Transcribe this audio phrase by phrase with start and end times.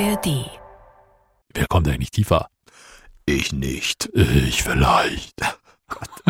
[0.00, 0.50] ARD.
[1.54, 2.48] Wer kommt eigentlich tiefer?
[3.26, 4.10] Ich nicht.
[4.12, 5.40] Ich vielleicht.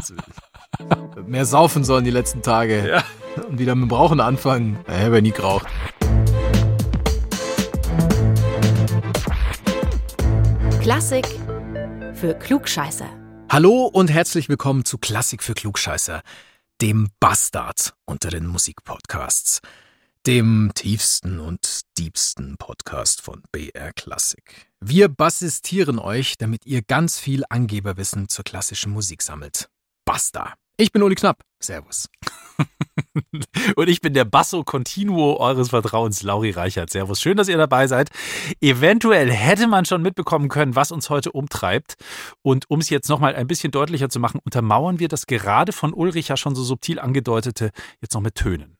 [1.26, 2.87] Mehr saufen sollen die letzten Tage.
[2.87, 3.04] Ja.
[3.48, 4.79] Und wieder mit dem Rauchen anfangen.
[4.87, 5.66] Ich habe ja nie geraucht.
[10.82, 11.26] Klassik
[12.12, 13.08] für Klugscheißer.
[13.50, 16.20] Hallo und herzlich willkommen zu Klassik für Klugscheißer,
[16.82, 19.62] dem Bastard unter den Musikpodcasts,
[20.27, 24.70] dem tiefsten und diebsten Podcast von BR Klassik.
[24.80, 29.69] Wir bassistieren euch, damit ihr ganz viel Angeberwissen zur klassischen Musik sammelt.
[30.06, 30.55] Basta.
[30.78, 31.42] Ich bin Uli Knapp.
[31.60, 32.09] Servus.
[33.77, 36.88] Und ich bin der Basso Continuo eures Vertrauens, Lauri Reichert.
[36.88, 37.20] Servus.
[37.20, 38.09] Schön, dass ihr dabei seid.
[38.62, 41.97] Eventuell hätte man schon mitbekommen können, was uns heute umtreibt.
[42.41, 45.92] Und um es jetzt nochmal ein bisschen deutlicher zu machen, untermauern wir das gerade von
[45.92, 48.78] Ulrich ja schon so subtil angedeutete jetzt noch mit Tönen.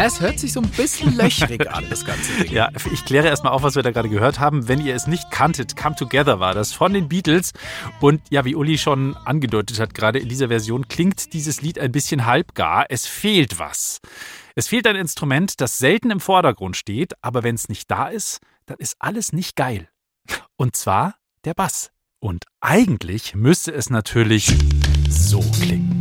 [0.00, 2.52] Es hört sich so ein bisschen löchrig an, das ganze Ding.
[2.52, 4.68] Ja, ich kläre erstmal auf, was wir da gerade gehört haben.
[4.68, 7.52] Wenn ihr es nicht kanntet, Come Together war das von den Beatles.
[8.00, 11.90] Und ja, wie Uli schon angedeutet hat, gerade in dieser Version klingt dieses Lied ein
[11.90, 12.86] bisschen halbgar.
[12.88, 14.00] Es fehlt was.
[14.54, 18.38] Es fehlt ein Instrument, das selten im Vordergrund steht, aber wenn es nicht da ist,
[18.66, 19.88] dann ist alles nicht geil.
[20.56, 21.90] Und zwar der Bass.
[22.20, 24.56] Und eigentlich müsste es natürlich
[25.08, 25.97] so klingen.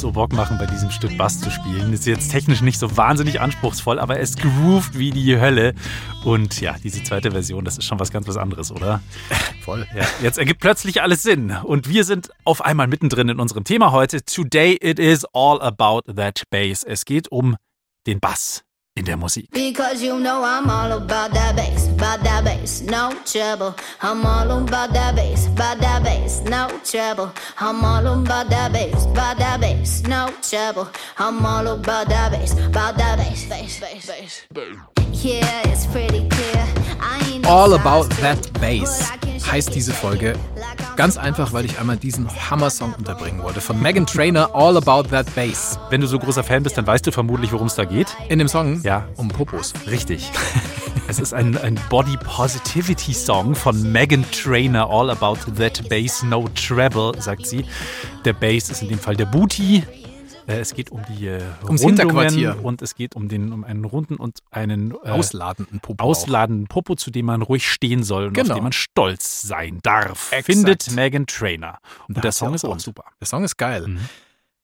[0.00, 1.92] So Bock machen, bei diesem Stück Bass zu spielen.
[1.92, 5.74] Ist jetzt technisch nicht so wahnsinnig anspruchsvoll, aber es groovt wie die Hölle.
[6.24, 9.00] Und ja, diese zweite Version, das ist schon was ganz was anderes, oder?
[9.62, 9.86] Voll.
[9.94, 11.50] Ja, jetzt ergibt plötzlich alles Sinn.
[11.62, 14.24] Und wir sind auf einmal mittendrin in unserem Thema heute.
[14.24, 16.82] Today it is all about that bass.
[16.82, 17.56] Es geht um
[18.06, 18.64] den Bass
[18.94, 19.50] in der Musik.
[19.52, 23.74] Because you know I'm all about that bass, about that bass, no trouble.
[24.02, 27.32] I'm all about that bass, about that bass, no trouble.
[27.58, 30.88] I'm all about that bass, about that bass, no trouble.
[31.18, 34.46] I'm all about that bass, about that bass, bass, bass, bass.
[35.12, 36.80] Yeah, it's pretty clear.
[37.46, 39.10] All About That Bass
[39.50, 40.34] heißt diese Folge.
[40.96, 43.60] Ganz einfach, weil ich einmal diesen Hammer-Song unterbringen wollte.
[43.60, 45.78] Von Megan Trainor, All About That Bass.
[45.88, 48.08] Wenn du so großer Fan bist, dann weißt du vermutlich, worum es da geht.
[48.28, 49.08] In dem Song Ja.
[49.16, 49.72] um Popos.
[49.86, 50.30] Richtig.
[51.08, 56.48] Es ist ein, ein Body Positivity Song von Megan Trainor, All About That Bass, No
[56.54, 57.64] Treble, sagt sie.
[58.24, 59.82] Der Bass ist in dem Fall der Booty.
[60.46, 62.58] Äh, Es geht um die äh, Ums Hinterquartier.
[62.62, 66.04] und es geht um, den, um einen runden und einen äh, Ausladenden Popo.
[66.04, 68.52] ausladenden Popo, zu dem man ruhig stehen soll und Genau.
[68.52, 70.30] auf dem man stolz sein darf.
[70.30, 70.46] Exakt.
[70.46, 71.78] Findet Megan Trainor.
[72.06, 73.02] Und Da der Song ist auch super.
[73.18, 73.88] Der Song ist geil.
[73.88, 73.98] Mhm.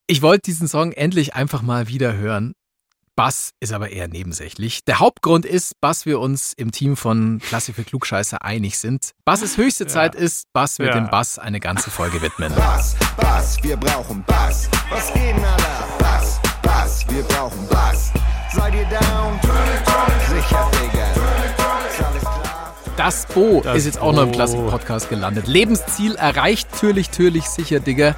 [0.07, 2.53] Ich wollte diesen Song endlich einfach mal wieder hören.
[3.17, 4.85] Bass ist aber eher nebensächlich.
[4.85, 9.13] Der Hauptgrund ist, dass wir uns im Team von Klassik für Klugscheißer einig sind.
[9.25, 11.01] Bass es höchste Zeit ist, Bass wird Ja.
[11.01, 12.55] dem Bass eine ganze Folge widmen.
[12.55, 14.69] Bass, Bass, wir brauchen Bass.
[14.91, 15.65] Was geht denn alle?
[15.99, 18.13] Bass, Bass, wir brauchen Bass.
[18.55, 19.41] Seid ihr down?
[20.29, 21.11] Sicher, Digga.
[21.91, 22.75] Ist alles klar?
[22.99, 24.35] Das Bo Das ist jetzt auch noch im Bo.
[24.37, 25.47] Klassik-Podcast gelandet.
[25.47, 28.15] Lebensziel erreicht, türlich, türlich, sicher, Digga.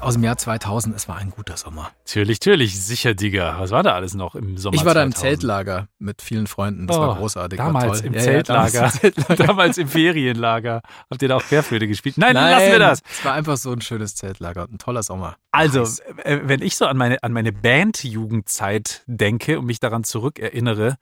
[0.00, 1.90] Aus dem Jahr 2000, es war ein guter Sommer.
[2.06, 3.56] Natürlich, natürlich, sicher, Digga.
[3.58, 4.76] Was war da alles noch im Sommer?
[4.76, 5.20] Ich war da im 2000?
[5.40, 6.86] Zeltlager mit vielen Freunden.
[6.86, 7.56] Das Oh, war großartig.
[7.58, 8.06] Damals war toll.
[8.06, 8.72] im Ja, ja, Zeltlager.
[8.80, 9.46] damals im Zeltlager.
[9.46, 10.82] damals im Ferienlager.
[11.10, 12.16] Habt ihr da auch Querflöte gespielt?
[12.16, 13.02] Nein, Nein, lassen wir das.
[13.10, 15.36] Es war einfach so ein schönes Zeltlager und ein toller Sommer.
[15.50, 15.98] Also, Nice.
[16.24, 20.96] äh, wenn ich so an meine, an meine Band-Jugendzeit denke und mich daran zurückerinnere,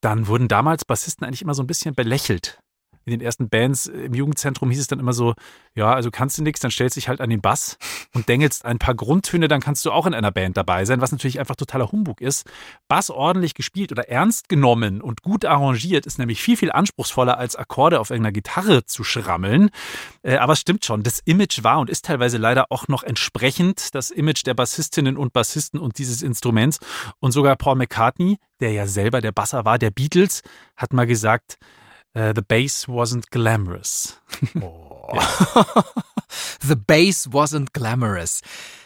[0.00, 2.60] dann wurden damals Bassisten eigentlich immer so ein bisschen belächelt.
[3.04, 5.34] In den ersten Bands im Jugendzentrum hieß es dann immer so,
[5.74, 7.78] ja, also kannst du nichts, dann stellst dich halt an den Bass
[8.14, 11.12] und dengelst ein paar Grundtöne, dann kannst du auch in einer Band dabei sein, was
[11.12, 12.48] natürlich einfach totaler Humbug ist.
[12.88, 17.56] Bass ordentlich gespielt oder ernst genommen und gut arrangiert ist nämlich viel, viel anspruchsvoller als
[17.56, 19.70] Akkorde auf irgendeiner Gitarre zu schrammeln.
[20.22, 23.94] Äh, aber es stimmt schon, das Image war und ist teilweise leider auch noch entsprechend
[23.94, 26.78] das Image der Bassistinnen und Bassisten und dieses Instruments.
[27.20, 30.42] Und sogar Paul McCartney, der ja selber der Basser war, der Beatles,
[30.76, 31.58] hat mal gesagt,
[32.14, 34.20] äh, the bass wasn't glamorous.
[36.60, 38.40] The bass wasn't glamorous.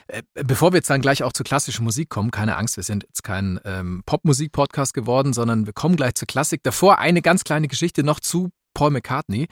[0.08, 3.04] Äh, Bevor wir jetzt dann gleich auch zur klassischen Musik kommen, keine Angst, wir sind
[3.04, 6.62] jetzt kein ähm, Popmusik-Podcast geworden, sondern wir kommen gleich zur Klassik.
[6.62, 9.48] Davor eine ganz kleine Geschichte noch zu Paul McCartney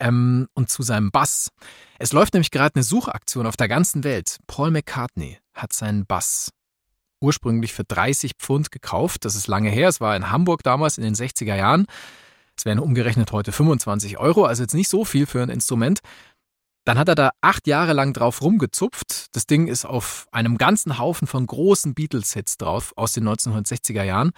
[0.00, 1.50] ähm, und zu seinem Bass.
[1.98, 4.38] Es läuft nämlich gerade eine Suchaktion auf der ganzen Welt.
[4.46, 6.50] Paul McCartney hat seinen Bass
[7.20, 9.24] ursprünglich für 30 Pfund gekauft.
[9.24, 9.88] Das ist lange her.
[9.88, 11.86] Es war in Hamburg damals in den 60er Jahren.
[12.56, 16.00] Es wären umgerechnet heute 25 Euro, also jetzt nicht so viel für ein Instrument.
[16.84, 19.34] Dann hat er da acht Jahre lang drauf rumgezupft.
[19.34, 24.32] Das Ding ist auf einem ganzen Haufen von großen Beatles-Hits drauf aus den 1960er Jahren.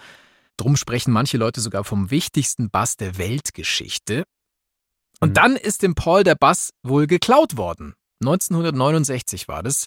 [0.55, 4.23] Drum sprechen manche Leute sogar vom wichtigsten Bass der Weltgeschichte.
[5.19, 5.33] Und Mhm.
[5.33, 7.95] dann ist dem Paul der Bass wohl geklaut worden.
[8.23, 9.85] 1969 war das,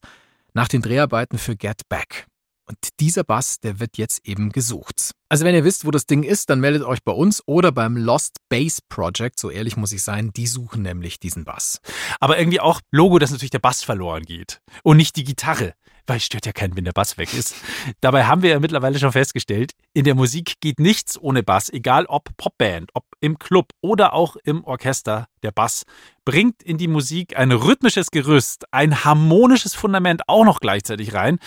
[0.52, 2.26] nach den Dreharbeiten für Get Back.
[2.70, 5.10] Und dieser Bass, der wird jetzt eben gesucht.
[5.28, 7.96] Also wenn ihr wisst, wo das Ding ist, dann meldet euch bei uns oder beim
[7.96, 11.80] Lost Bass Project, so ehrlich muss ich sein, die suchen nämlich diesen Bass.
[12.20, 15.74] Aber irgendwie auch Logo, dass natürlich der Bass verloren geht und nicht die Gitarre.
[16.06, 17.54] Weil es stört ja keinen, wenn der Bass weg ist.
[18.00, 22.06] Dabei haben wir ja mittlerweile schon festgestellt, in der Musik geht nichts ohne Bass, egal
[22.06, 25.26] ob Popband, ob im Club oder auch im Orchester.
[25.42, 25.84] Der Bass
[26.24, 31.38] bringt in die Musik ein rhythmisches Gerüst, ein harmonisches Fundament auch noch gleichzeitig rein.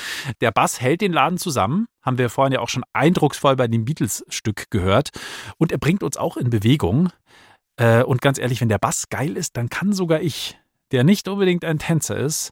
[0.41, 3.85] Der Bass hält den Laden zusammen, haben wir vorhin ja auch schon eindrucksvoll bei dem
[3.85, 5.09] Beatles-Stück gehört.
[5.57, 7.09] Und er bringt uns auch in Bewegung.
[7.77, 10.57] Äh, Und ganz ehrlich, wenn der Bass geil ist, dann kann sogar ich,
[10.91, 12.51] der nicht unbedingt ein Tänzer ist,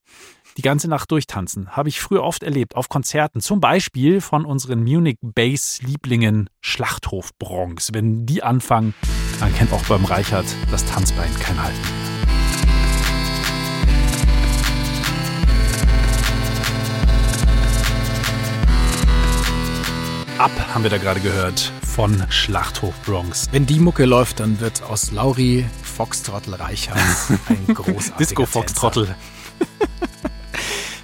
[0.57, 1.75] die ganze Nacht durchtanzen.
[1.75, 3.42] Habe ich früher oft erlebt, auf Konzerten.
[3.42, 7.94] Zum Beispiel von unseren Munich Bass-Lieblingen Schlachthof Bronx.
[7.94, 8.94] Wenn die anfangen,
[9.39, 11.75] dann kennt auch beim Reichert das Tanzbein kein Halt.
[20.38, 23.48] Ab haben wir da gerade gehört von Schlachthof Bronx.
[23.51, 26.98] Wenn die Mucke läuft, dann wird aus Lauri Foxtrottel Reichert
[27.48, 28.80] ein großartiger Disco Fox Tänzer.
[28.80, 29.15] Trottel.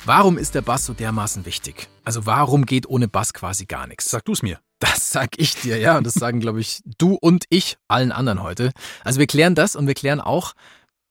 [0.07, 1.89] Warum ist der Bass so dermaßen wichtig?
[2.06, 4.09] Also warum geht ohne Bass quasi gar nichts?
[4.09, 4.62] Sag du's mir.
[4.80, 5.98] Das sag ich dir, ja.
[5.98, 8.71] Und das sagen, glaube ich, du und ich allen anderen heute.
[9.04, 10.54] Also wir klären das und wir klären auch,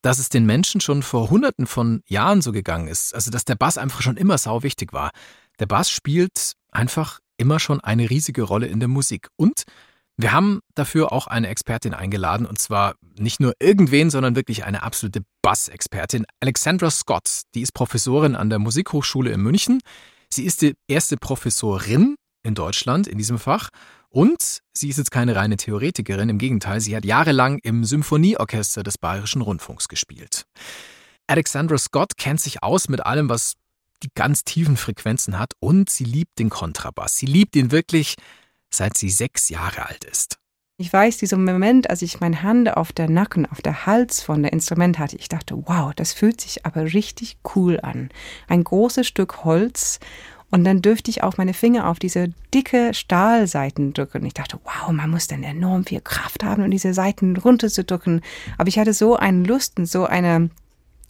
[0.00, 3.14] dass es den Menschen schon vor hunderten von Jahren so gegangen ist.
[3.14, 5.10] Also dass der Bass einfach schon immer sau wichtig war.
[5.58, 9.28] Der Bass spielt einfach immer schon eine riesige Rolle in der Musik.
[9.36, 9.64] Und
[10.16, 14.82] wir haben dafür auch eine Expertin eingeladen, und zwar nicht nur irgendwen, sondern wirklich eine
[14.82, 16.24] absolute Bass-Expertin.
[16.40, 19.80] Alexandra Scott, die ist Professorin an der Musikhochschule in München.
[20.32, 23.68] Sie ist die erste Professorin in Deutschland in diesem Fach.
[24.08, 28.96] Und sie ist jetzt keine reine Theoretikerin, im Gegenteil, sie hat jahrelang im Symphonieorchester des
[28.96, 30.46] Bayerischen Rundfunks gespielt.
[31.26, 33.54] Alexandra Scott kennt sich aus mit allem, was
[34.02, 37.16] die ganz tiefen Frequenzen hat und sie liebt den Kontrabass.
[37.16, 38.14] Sie liebt ihn wirklich,
[38.72, 40.38] seit sie sechs Jahre alt ist.
[40.78, 44.42] Ich weiß, dieser Moment, als ich meine Hand auf der Nacken, auf der Hals von
[44.42, 48.10] der Instrument hatte, ich dachte, wow, das fühlt sich aber richtig cool an.
[48.46, 50.00] Ein großes Stück Holz
[50.50, 54.24] und dann dürfte ich auch meine Finger auf diese dicke Stahlseiten drücken.
[54.26, 58.20] Ich dachte, wow, man muss dann enorm viel Kraft haben, um diese Seiten runterzudrücken.
[58.56, 60.50] Aber ich hatte so eine Lust und so eine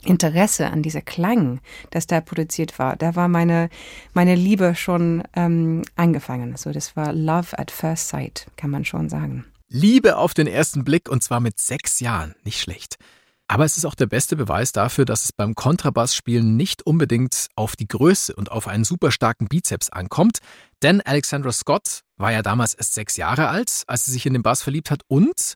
[0.05, 1.61] Interesse an dieser Klang,
[1.91, 2.97] das da produziert war.
[2.97, 3.71] Da war meine,
[4.13, 6.53] meine Liebe schon ähm, angefangen.
[6.53, 9.45] Also das war Love at First Sight, kann man schon sagen.
[9.69, 12.35] Liebe auf den ersten Blick und zwar mit sechs Jahren.
[12.45, 12.97] Nicht schlecht.
[13.49, 17.77] Aber es ist auch der beste Beweis dafür, dass es beim Kontrabassspielen nicht unbedingt auf
[17.77, 20.39] die Größe und auf einen super starken Bizeps ankommt.
[20.83, 24.43] Denn Alexandra Scott war ja damals erst sechs Jahre alt, als sie sich in den
[24.43, 25.55] Bass verliebt hat und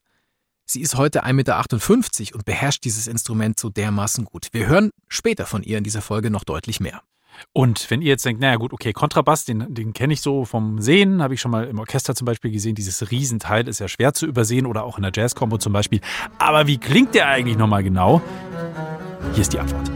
[0.71, 4.49] sie ist heute 1,58 Meter und beherrscht dieses Instrument so dermaßen gut.
[4.53, 7.03] Wir hören später von ihr in dieser Folge noch deutlich mehr.
[7.53, 10.81] Und wenn ihr jetzt denkt, naja gut, okay, Kontrabass, den, den kenne ich so vom
[10.81, 12.75] Sehen, habe ich schon mal im Orchester zum Beispiel gesehen.
[12.75, 16.01] Dieses Riesenteil ist ja schwer zu übersehen oder auch in der Jazz-Kombo zum Beispiel.
[16.39, 18.21] Aber wie klingt der eigentlich nochmal genau?
[19.33, 19.91] Hier ist die Antwort.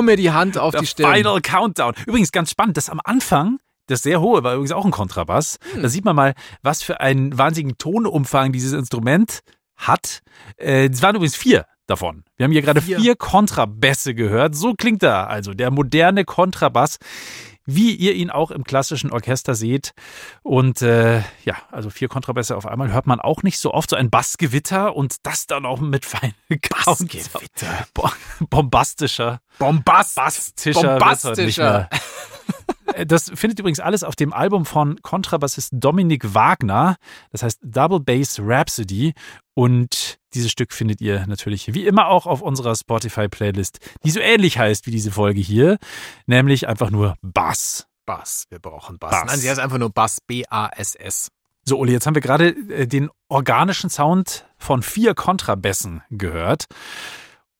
[0.00, 1.14] Hau mir die Hand auf die Stirn.
[1.14, 1.94] Final Countdown.
[2.06, 5.58] Übrigens ganz spannend, das am Anfang, das sehr hohe, war übrigens auch ein Kontrabass.
[5.74, 5.82] Hm.
[5.82, 9.40] Da sieht man mal, was für einen wahnsinnigen Tonumfang dieses Instrument
[9.76, 10.20] hat.
[10.56, 12.24] Äh, Es waren übrigens vier davon.
[12.36, 13.00] Wir haben hier gerade Vier.
[13.00, 14.54] vier Kontrabässe gehört.
[14.54, 16.98] So klingt er also, der moderne Kontrabass,
[17.74, 19.92] wie ihr ihn auch im klassischen Orchester seht.
[20.42, 23.90] Und äh, ja, also vier Kontrabässe auf einmal hört man auch nicht so oft.
[23.90, 26.34] So ein Bassgewitter und das dann auch mit feinen
[26.84, 27.86] Bassgewitter.
[27.94, 28.10] Bo-
[28.48, 29.40] Bombastischer.
[29.58, 30.14] Bombast.
[30.16, 31.00] Bastischer.
[31.00, 31.88] wird's heute nicht Bombastischer.
[31.90, 33.06] mehr.
[33.06, 36.96] Das findet übrigens alles auf dem Album von Kontrabassist Dominik Wagner.
[37.30, 39.14] Das heißt Double Bass Rhapsody.
[39.54, 44.58] Und dieses Stück findet ihr natürlich wie immer auch auf unserer Spotify-Playlist, die so ähnlich
[44.58, 45.78] heißt wie diese Folge hier,
[46.26, 47.86] nämlich einfach nur Bass.
[48.06, 48.46] Bass.
[48.48, 49.12] Wir brauchen Bass.
[49.12, 49.24] Bass.
[49.26, 50.18] Nein, sie heißt einfach nur Bass.
[50.26, 51.28] B-A-S-S.
[51.64, 56.64] So, Uli, jetzt haben wir gerade äh, den organischen Sound von vier Kontrabässen gehört.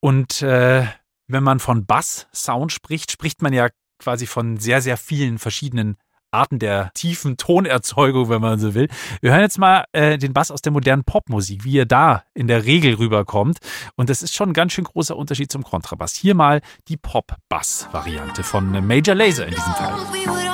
[0.00, 0.87] Und äh,
[1.29, 5.97] wenn man von Bass-Sound spricht, spricht man ja quasi von sehr, sehr vielen verschiedenen
[6.31, 8.89] Arten der tiefen Tonerzeugung, wenn man so will.
[9.21, 12.47] Wir hören jetzt mal äh, den Bass aus der modernen Popmusik, wie er da in
[12.47, 13.59] der Regel rüberkommt.
[13.97, 16.15] Und das ist schon ein ganz schön großer Unterschied zum Kontrabass.
[16.15, 20.50] Hier mal die Pop-Bass-Variante von Major Lazer in diesem Fall.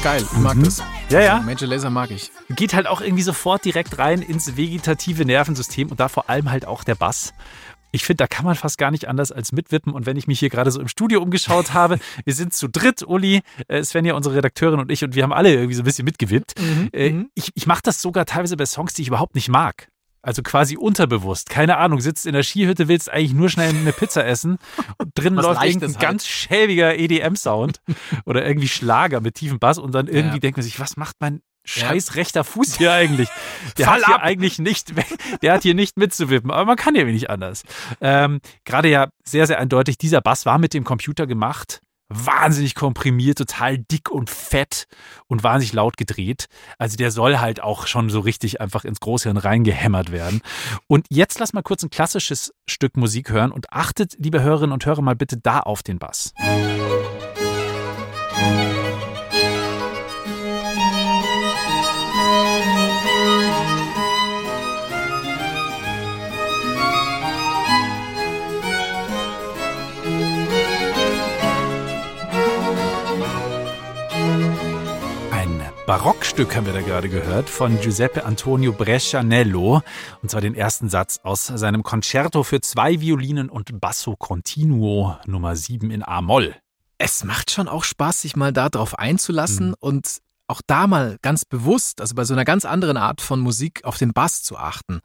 [0.00, 0.22] Ist geil.
[0.32, 0.78] Ich mag das.
[0.78, 0.84] Mhm.
[1.10, 1.34] Ja, ja.
[1.34, 2.30] Also Major Laser mag ich.
[2.50, 6.64] geht halt auch irgendwie sofort direkt rein ins vegetative Nervensystem und da vor allem halt
[6.66, 7.34] auch der Bass.
[7.92, 9.92] Ich finde, da kann man fast gar nicht anders als mitwippen.
[9.92, 13.02] Und wenn ich mich hier gerade so im Studio umgeschaut habe, wir sind zu dritt,
[13.02, 16.04] Uli, äh, Svenja, unsere Redakteurin und ich, und wir haben alle irgendwie so ein bisschen
[16.04, 16.54] mitgewippt.
[16.92, 19.88] Äh, Ich, ich mache das sogar teilweise bei Songs, die ich überhaupt nicht mag.
[20.22, 21.48] Also quasi unterbewusst.
[21.48, 24.58] Keine Ahnung, sitzt in der Skihütte, willst eigentlich nur schnell eine Pizza essen
[24.98, 26.00] und drinnen Was läuft irgendein halt.
[26.00, 27.80] ganz schäbiger EDM-Sound
[28.26, 30.40] oder irgendwie Schlager mit tiefem Bass und dann irgendwie Ja.
[30.40, 33.28] denkt man sich, was macht mein scheiß rechter Fuß hier eigentlich?
[33.78, 34.22] Der Fall hat hier ab!
[34.24, 34.92] eigentlich nicht,
[35.42, 37.62] der hat hier nicht mitzuwippen, aber man kann ja wenig anders.
[38.02, 41.80] Ähm, Gerade ja sehr, sehr eindeutig, dieser Bass war mit dem Computer gemacht.
[42.10, 44.86] Wahnsinnig komprimiert, total dick und fett
[45.28, 46.46] und wahnsinnig laut gedreht.
[46.76, 50.42] Also der soll halt auch schon so richtig einfach ins Großhirn reingehämmert werden.
[50.88, 54.84] Und jetzt lass mal kurz ein klassisches Stück Musik hören und achtet, liebe Hörerinnen und
[54.84, 56.34] Hörer, mal bitte da auf den Bass.
[58.42, 58.79] Ein
[75.90, 79.82] Barockstück haben wir da gerade gehört von Giuseppe Antonio Brescianello.
[80.22, 85.56] Und zwar den ersten Satz aus seinem Concerto für zwei Violinen und Basso Continuo Nummer
[85.56, 86.54] 7 in A-Moll.
[86.98, 89.74] Es macht schon auch Spaß, sich mal da drauf einzulassen Mhm.
[89.80, 93.82] und auch da mal ganz bewusst, also bei so einer ganz anderen Art von Musik
[93.82, 95.00] auf den Bass zu achten.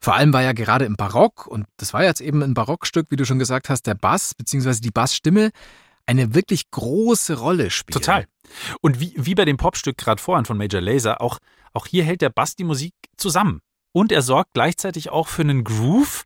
[0.00, 3.16] Vor allem war ja gerade im Barock, und das war jetzt eben ein Barockstück, wie
[3.16, 4.80] du schon gesagt hast, der Bass bzw.
[4.80, 5.50] die Bassstimme
[6.06, 7.94] eine wirklich große Rolle spielt.
[7.94, 8.26] Total.
[8.80, 11.38] Und wie, wie bei dem Popstück gerade vorhin von Major Lazer, auch,
[11.72, 13.60] auch hier hält der Bass die Musik zusammen.
[13.92, 16.24] Und er sorgt gleichzeitig auch für einen Groove,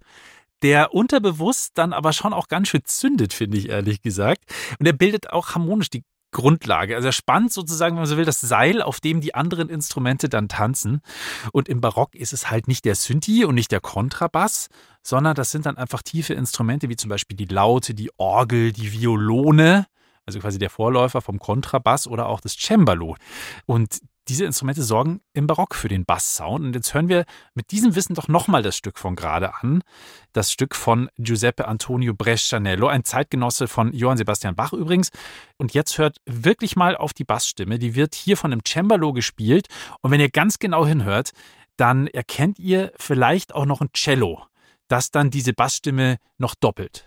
[0.63, 4.43] der unterbewusst dann aber schon auch ganz schön zündet, finde ich ehrlich gesagt.
[4.79, 6.95] Und er bildet auch harmonisch die Grundlage.
[6.95, 10.29] Also er spannt sozusagen, wenn man so will, das Seil, auf dem die anderen Instrumente
[10.29, 11.01] dann tanzen.
[11.53, 14.69] Und im Barock ist es halt nicht der Synthi und nicht der Kontrabass,
[15.03, 18.93] sondern das sind dann einfach tiefe Instrumente, wie zum Beispiel die Laute, die Orgel, die
[18.93, 19.87] Violone,
[20.27, 23.17] also quasi der Vorläufer vom Kontrabass oder auch das Cembalo.
[23.65, 26.65] Und diese Instrumente sorgen im Barock für den Basssound.
[26.65, 29.83] Und jetzt hören wir mit diesem Wissen doch nochmal das Stück von gerade an.
[30.33, 35.11] Das Stück von Giuseppe Antonio Brescianello, ein Zeitgenosse von Johann Sebastian Bach übrigens.
[35.57, 37.79] Und jetzt hört wirklich mal auf die Bassstimme.
[37.79, 39.69] Die wird hier von einem Cembalo gespielt.
[40.03, 41.33] Und wenn ihr ganz genau hinhört,
[41.77, 44.43] dann erkennt ihr vielleicht auch noch ein Cello,
[44.89, 47.07] das dann diese Bassstimme noch doppelt.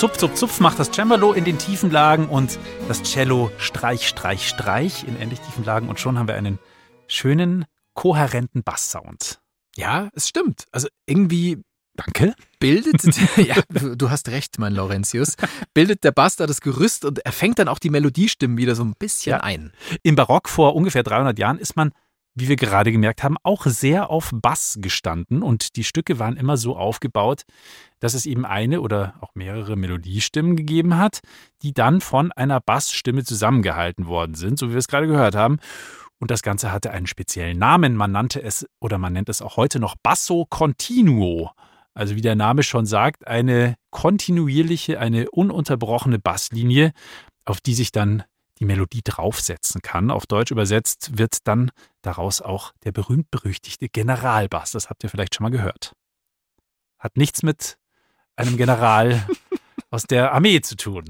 [0.00, 4.48] Zupf, zupf, zupf macht das Cembalo in den tiefen Lagen und das Cello Streich, Streich,
[4.48, 6.58] Streich in ähnlich tiefen Lagen und schon haben wir einen
[7.06, 9.40] schönen, kohärenten Basssound.
[9.76, 10.64] Ja, es stimmt.
[10.72, 11.58] Also irgendwie
[11.96, 12.34] Danke.
[12.60, 13.02] bildet,
[13.36, 13.56] ja,
[13.94, 15.36] du hast recht, mein Laurentius,
[15.74, 18.84] bildet der Bass da das Gerüst und er fängt dann auch die Melodiestimmen wieder so
[18.84, 19.40] ein bisschen Ja.
[19.40, 19.70] ein.
[20.02, 21.92] Im Barock vor ungefähr 300 Jahren ist man,
[22.34, 26.56] wie wir gerade gemerkt haben, auch sehr auf Bass gestanden und die Stücke waren immer
[26.56, 27.42] so aufgebaut,
[27.98, 31.20] dass es eben eine oder auch mehrere Melodiestimmen gegeben hat,
[31.62, 35.58] die dann von einer Bassstimme zusammengehalten worden sind, so wie wir es gerade gehört haben.
[36.18, 37.96] Und das Ganze hatte einen speziellen Namen.
[37.96, 41.50] Man nannte es oder man nennt es auch heute noch Basso Continuo.
[41.94, 46.92] Also wie der Name schon sagt, eine kontinuierliche, eine ununterbrochene Basslinie.
[47.46, 48.22] auf die sich dann
[48.60, 50.10] die Melodie draufsetzen kann.
[50.10, 51.70] Auf Deutsch übersetzt wird dann
[52.02, 54.72] daraus auch der berühmt-berüchtigte Generalbass.
[54.72, 55.96] Das habt ihr vielleicht schon mal gehört.
[56.98, 57.78] Hat nichts mit
[58.36, 59.26] einem General
[59.90, 61.04] aus der Armee zu tun.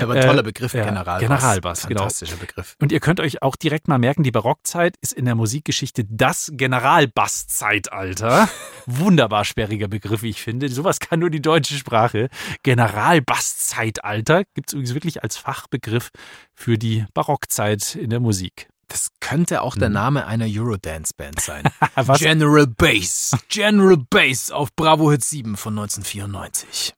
[0.00, 1.20] Aber ein toller Äh, Begriff, ja, Generalbass.
[1.20, 2.00] Generalbass, genau.
[2.00, 2.74] Fantastischer Begriff.
[2.80, 6.50] Und ihr könnt euch auch direkt mal merken, die Barockzeit ist in der Musikgeschichte das
[6.54, 8.48] Generalbasszeitalter.
[8.86, 10.68] Wunderbar sperriger Begriff, wie ich finde.
[10.68, 12.28] Sowas kann nur die deutsche Sprache.
[12.62, 16.10] Generalbasszeitalter gibt es übrigens wirklich als Fachbegriff
[16.54, 18.68] für die Barockzeit in der Musik.
[18.88, 19.94] Das könnte auch der Mhm.
[19.94, 21.64] Name einer Eurodance-Band sein.
[22.18, 23.30] General Bass.
[23.48, 26.92] General Bass auf Bravo Hit 7 von 1994.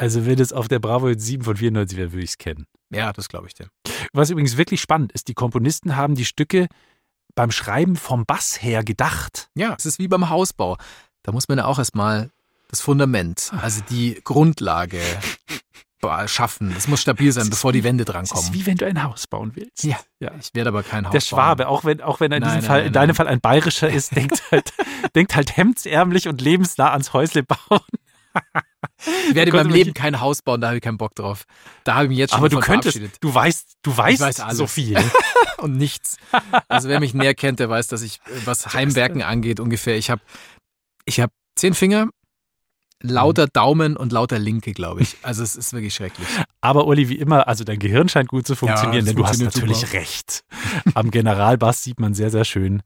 [0.00, 2.66] Also wenn es auf der Bravo Hit 7 von 94 wäre, würde ich es kennen.
[2.88, 3.68] Ja, das glaube ich dir.
[4.14, 6.68] Was übrigens wirklich spannend ist, die Komponisten haben die Stücke
[7.34, 9.50] beim Schreiben vom Bass her gedacht.
[9.54, 10.78] Ja, es ist wie beim Hausbau.
[11.22, 12.30] Da muss man ja auch erstmal
[12.68, 15.00] das Fundament, also die Grundlage
[16.26, 16.72] schaffen.
[16.72, 18.54] Das muss stabil sein, Es bevor die Wände Es ist drankommen.
[18.54, 19.84] wie wenn du ein Haus bauen willst.
[19.84, 19.98] Ja.
[20.18, 20.32] ja.
[20.40, 22.60] Ich werde aber kein Haus Der Schwabe, auch wenn, auch wenn er in Nein, diesem
[22.62, 23.14] nein, Fall, nein, in deinem.
[23.14, 24.72] Fall ein bayerischer ist, denkt halt,
[25.14, 27.82] denkt halt hemdsärmlich und lebensnah ans Häusle bauen.
[29.28, 31.44] Ich werde in meinem Leben kein Haus bauen, da habe ich keinen Bock drauf.
[31.84, 34.58] Da habe ich mich jetzt schon Aber du könntest, du weißt, du weißt, weiß alles.
[34.58, 34.98] so viel.
[35.58, 36.16] und nichts.
[36.68, 40.10] Also wer mich näher kennt, der weiß, dass ich, äh, was Heimwerken angeht, ungefähr, ich
[40.10, 40.20] habe
[41.04, 42.08] ich hab zehn Finger,
[43.02, 43.50] lauter Mhm.
[43.54, 45.16] Daumen und lauter Linke, glaube ich.
[45.22, 46.28] Also es ist wirklich schrecklich.
[46.60, 49.40] Aber Uli, wie immer, also dein Gehirn scheint gut zu funktionieren, das denn du hast
[49.40, 49.92] natürlich super.
[49.94, 50.44] recht.
[50.94, 52.82] Am Generalbass sieht man sehr, sehr schön,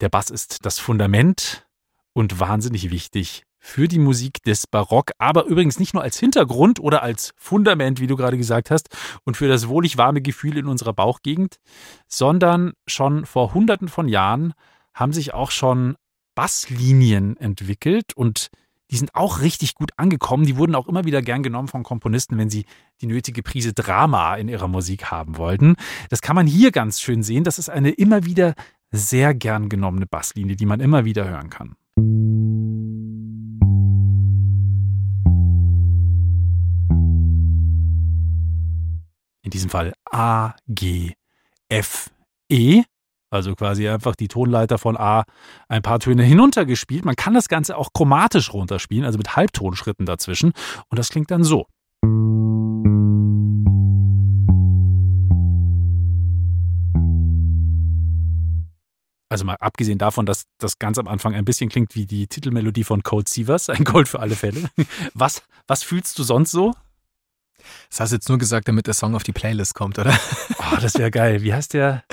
[0.00, 1.66] der Bass ist das Fundament
[2.12, 7.02] und wahnsinnig wichtig für die Musik des Barock, aber übrigens nicht nur als Hintergrund oder
[7.02, 8.88] als Fundament, wie du gerade gesagt hast,
[9.24, 11.56] und für das wohlig warme Gefühl in unserer Bauchgegend,
[12.06, 14.54] sondern schon vor hunderten von Jahren
[14.94, 15.96] haben sich auch schon
[16.34, 18.48] Basslinien entwickelt und
[18.90, 20.46] die sind auch richtig gut angekommen.
[20.46, 22.64] Die wurden auch immer wieder gern genommen von Komponisten, wenn sie
[23.00, 25.76] die nötige Prise Drama in ihrer Musik haben wollten.
[26.08, 27.44] Das kann man hier ganz schön sehen.
[27.44, 28.54] Das ist eine immer wieder
[28.90, 31.76] sehr gern genommene Basslinie, die man immer wieder hören kann.
[39.48, 41.14] In diesem Fall A, G,
[41.70, 42.10] F,
[42.50, 42.82] E.
[43.30, 45.24] Also quasi einfach die Tonleiter von A
[45.70, 47.06] ein paar Töne hinuntergespielt.
[47.06, 50.52] Man kann das Ganze auch chromatisch runterspielen, also mit Halbtonschritten dazwischen.
[50.90, 51.64] Und das klingt dann so.
[59.30, 62.84] Also mal abgesehen davon, dass das ganz am Anfang ein bisschen klingt wie die Titelmelodie
[62.84, 64.68] von Code Sievers, ein Gold für alle Fälle.
[65.14, 66.74] Was, was fühlst du sonst so?
[67.90, 70.18] Das hast du jetzt nur gesagt, damit der Song auf die Playlist kommt, oder?
[70.58, 71.42] Oh, das wäre geil.
[71.42, 72.04] Wie heißt der?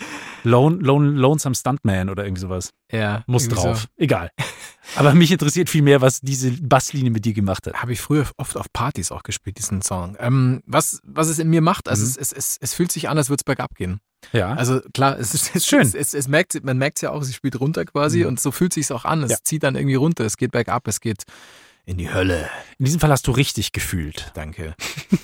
[0.44, 2.70] Lone, Lone, Lonesome Stuntman oder irgendwie sowas.
[2.92, 3.24] Ja.
[3.26, 3.82] Muss drauf.
[3.82, 3.88] So.
[3.98, 4.30] Egal.
[4.96, 7.82] Aber mich interessiert viel mehr, was diese Basslinie mit dir gemacht hat.
[7.82, 10.16] Habe ich früher oft auf Partys auch gespielt, diesen Song.
[10.20, 12.10] Ähm, was, was es in mir macht, also Mhm.
[12.12, 14.00] es, es, es, es fühlt sich an, als würde es bergab gehen.
[14.34, 14.54] Ja.
[14.54, 15.82] Also klar, es ist, es Schön.
[15.82, 18.28] Es, es, es merkt, man merkt es ja auch, sie spielt runter quasi Mhm.
[18.28, 19.24] und so fühlt sich auch an.
[19.24, 19.38] Es Ja.
[19.44, 21.24] zieht dann irgendwie runter, es geht bergab, es geht
[21.86, 22.50] in die Hölle.
[22.78, 24.32] In diesem Fall hast du richtig gefühlt.
[24.34, 24.76] Danke.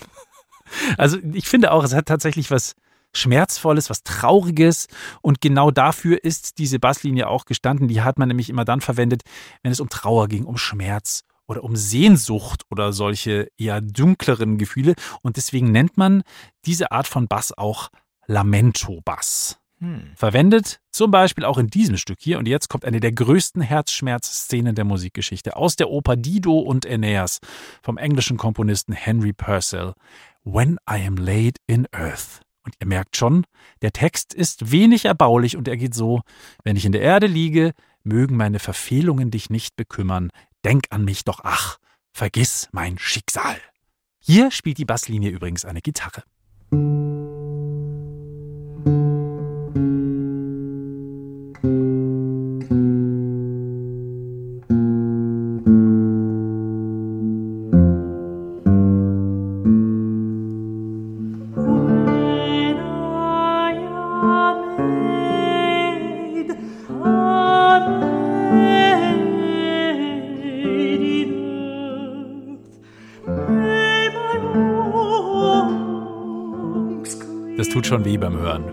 [0.98, 2.76] Also ich finde auch, es hat tatsächlich was
[3.14, 4.88] Schmerzvolles, was Trauriges
[5.22, 7.88] und genau dafür ist diese Basslinie auch gestanden.
[7.88, 9.24] Die hat man nämlich immer dann verwendet,
[9.64, 14.96] wenn es um Trauer ging, um Schmerz oder um Sehnsucht oder solche eher dunkleren Gefühle.
[15.22, 16.24] Und deswegen nennt man
[16.66, 17.90] diese Art von Bass auch
[18.28, 19.61] Lamento-Bass.
[19.82, 20.12] Hm.
[20.16, 22.38] Verwendet zum Beispiel auch in diesem Stück hier.
[22.38, 27.40] Und jetzt kommt eine der größten Herzschmerzszenen der Musikgeschichte aus der Oper Dido und Aeneas
[27.82, 29.94] vom englischen Komponisten Henry Purcell.
[30.44, 32.42] When I am laid in earth.
[32.64, 33.44] Und ihr merkt schon,
[33.82, 36.22] der Text ist wenig erbaulich und er geht so,
[36.64, 40.30] wenn ich in der Erde liege, mögen meine Verfehlungen dich nicht bekümmern,
[40.64, 41.80] denk an mich doch ach,
[42.14, 43.58] vergiss mein Schicksal.
[44.20, 46.22] Hier spielt die Basslinie übrigens eine Gitarre.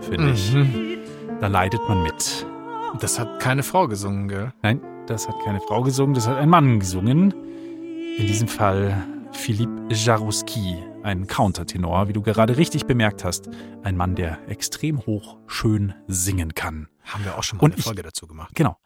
[0.09, 0.53] Finde ich.
[0.53, 0.97] Mhm.
[1.39, 2.45] Da leidet man mit.
[2.99, 4.51] Das hat keine Frau gesungen, gell?
[4.61, 7.33] Nein, das hat keine Frau gesungen, das hat ein Mann gesungen.
[8.17, 13.49] In diesem Fall Philippe Jarouski, ein Countertenor, wie du gerade richtig bemerkt hast.
[13.83, 16.89] Ein Mann, der extrem hoch schön singen kann.
[17.05, 18.53] Haben wir auch schon mal Und eine ich- Folge dazu gemacht.
[18.55, 18.77] Genau.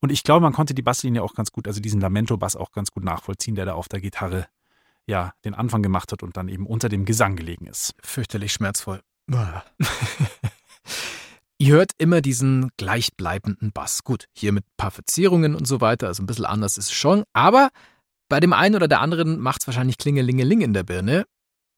[0.00, 2.90] Und ich glaube, man konnte die Basslinie auch ganz gut, also diesen Lamento-Bass auch ganz
[2.90, 4.46] gut nachvollziehen, der da auf der Gitarre
[5.06, 7.94] ja den Anfang gemacht hat und dann eben unter dem Gesang gelegen ist.
[8.02, 9.00] Fürchterlich schmerzvoll.
[11.62, 14.02] Ihr hört immer diesen gleichbleibenden Bass.
[14.02, 16.92] Gut, hier mit ein paar Verzierungen und so weiter, also ein bisschen anders ist es
[16.92, 17.68] schon, aber
[18.28, 21.24] bei dem einen oder der anderen macht es wahrscheinlich Klingelingeling in der Birne.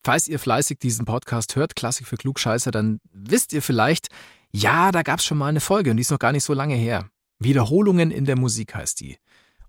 [0.02, 4.08] Falls ihr fleißig diesen Podcast hört, Klassik für Klugscheißer, dann wisst ihr vielleicht,
[4.52, 6.54] ja, da gab es schon mal eine Folge und die ist noch gar nicht so
[6.54, 7.10] lange her.
[7.38, 9.18] Wiederholungen in der Musik heißt die.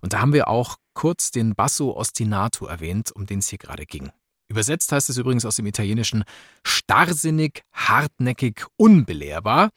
[0.00, 3.84] Und da haben wir auch kurz den Basso Ostinato erwähnt, um den es hier gerade
[3.84, 4.10] ging.
[4.48, 6.24] Übersetzt heißt es übrigens aus dem Italienischen
[6.64, 9.68] starrsinnig, hartnäckig, unbelehrbar.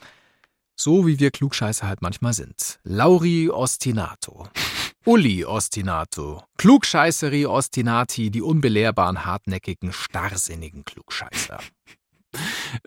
[0.81, 2.79] So wie wir Klugscheißer halt manchmal sind.
[2.83, 4.47] Lauri Ostinato.
[5.05, 6.41] Uli Ostinato.
[6.57, 11.59] Klugscheißeri Ostinati, die unbelehrbaren, hartnäckigen, starrsinnigen Klugscheißer.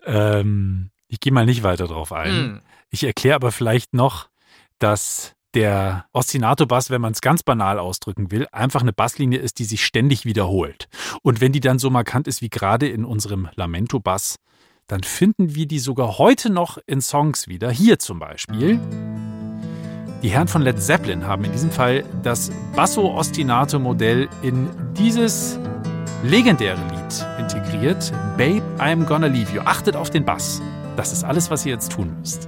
[0.05, 2.31] Ähm, ich gehe mal nicht weiter drauf ein.
[2.31, 2.61] Hm.
[2.89, 4.29] Ich erkläre aber vielleicht noch,
[4.79, 9.65] dass der Ostinato-Bass, wenn man es ganz banal ausdrücken will, einfach eine Basslinie ist, die
[9.65, 10.87] sich ständig wiederholt.
[11.21, 14.37] Und wenn die dann so markant ist wie gerade in unserem Lamento-Bass,
[14.87, 17.71] dann finden wir die sogar heute noch in Songs wieder.
[17.71, 18.79] Hier zum Beispiel.
[20.21, 25.59] Die Herren von Led Zeppelin haben in diesem Fall das Basso Ostinato Modell in dieses
[26.23, 28.11] legendäre Lied integriert.
[28.37, 29.61] Babe, I'm gonna leave you.
[29.61, 30.61] Achtet auf den Bass.
[30.95, 32.47] Das ist alles, was ihr jetzt tun müsst.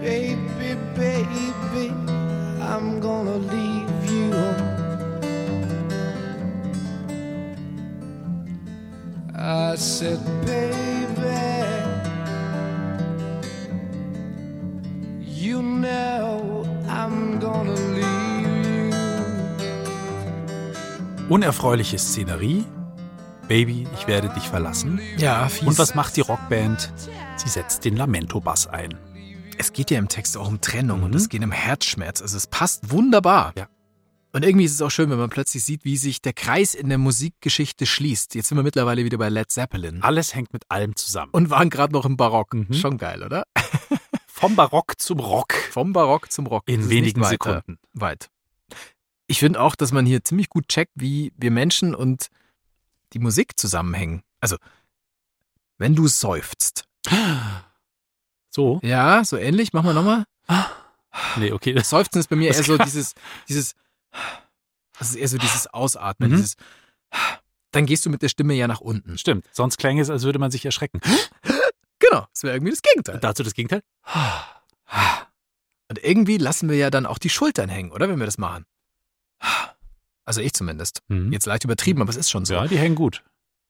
[0.00, 1.92] Baby, baby,
[2.60, 4.71] I'm gonna leave you.
[9.34, 10.76] I said, baby,
[15.20, 18.92] you know I'm gonna leave
[19.58, 19.72] you.
[21.28, 22.64] Unerfreuliche Szenerie.
[23.48, 25.00] Baby, ich werde dich verlassen.
[25.16, 25.66] Ja, fies.
[25.66, 26.92] Und was macht die Rockband?
[27.36, 28.94] Sie setzt den Lamento-Bass ein.
[29.58, 32.22] Es geht ja im Text auch um Trennung und es geht um Herzschmerz.
[32.22, 33.52] Also es passt wunderbar.
[33.56, 33.66] Ja.
[34.34, 36.88] Und irgendwie ist es auch schön, wenn man plötzlich sieht, wie sich der Kreis in
[36.88, 38.34] der Musikgeschichte schließt.
[38.34, 40.02] Jetzt sind wir mittlerweile wieder bei Led Zeppelin.
[40.02, 41.30] Alles hängt mit allem zusammen.
[41.32, 42.54] Und waren gerade noch im Barock.
[42.54, 42.72] Mhm.
[42.72, 43.44] Schon geil, oder?
[44.26, 45.52] Vom Barock zum Rock.
[45.70, 46.64] Vom Barock zum Rock.
[46.66, 47.78] In wenigen Sekunden.
[47.92, 48.30] Weit.
[49.26, 52.28] Ich finde auch, dass man hier ziemlich gut checkt, wie wir Menschen und
[53.12, 54.22] die Musik zusammenhängen.
[54.40, 54.56] Also,
[55.78, 56.84] wenn du seufzt.
[58.54, 58.80] So?
[58.82, 59.72] Ja, so ähnlich.
[59.72, 60.24] Mach mal nochmal.
[61.36, 61.78] Nee, okay.
[61.82, 63.14] Seufzen ist bei mir Das eher so dieses,
[63.48, 63.74] dieses,
[64.98, 66.36] das ist eher so dieses Ausatmen, Mhm.
[66.36, 66.56] dieses,
[67.72, 69.16] dann gehst du mit der Stimme ja nach unten.
[69.18, 69.46] stimmt.
[69.52, 71.00] Sonst klänge es, als würde man sich erschrecken.
[71.98, 73.18] Genau, das wäre irgendwie das Gegenteil.
[73.20, 73.82] Dazu das Gegenteil?
[75.88, 78.64] Und irgendwie lassen wir ja dann auch die Schultern hängen, oder, wenn wir das machen.
[80.24, 81.02] Also ich zumindest.
[81.08, 81.32] Mhm.
[81.32, 82.54] Jetzt leicht übertrieben, aber es ist schon so.
[82.54, 83.22] Ja, die hängen gut.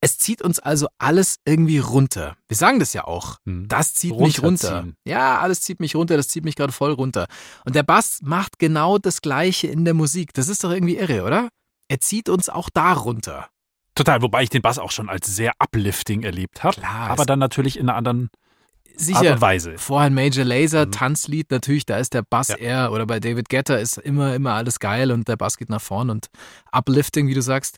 [0.05, 2.37] Es zieht uns also alles irgendwie runter.
[2.49, 3.37] Wir sagen das ja auch.
[3.45, 3.69] Mhm.
[3.69, 4.89] Das zieht mich runter.
[5.05, 7.27] Ja, alles zieht mich runter, das zieht mich gerade voll runter.
[7.65, 10.35] Und der Bass macht genau das Gleiche in der Musik.
[10.35, 11.49] Das ist doch irgendwie irre, oder?
[11.89, 13.49] Er zieht uns auch da runter.
[13.95, 16.83] Total, wobei ich den Bass auch schon als sehr uplifting erlebt habe.
[16.85, 19.33] Aber dann natürlich in einer anderen Art Sicher.
[19.35, 19.79] und Weise.
[19.79, 20.93] Vorher ein Major Laser, Mhm.
[20.93, 22.57] Tanzlied, natürlich, da ist der Bass Ja.
[22.57, 25.81] eher, oder bei David Guetta ist immer, immer alles geil und der Bass geht nach
[25.81, 26.27] vorn und
[26.73, 27.77] uplifting, wie du sagst.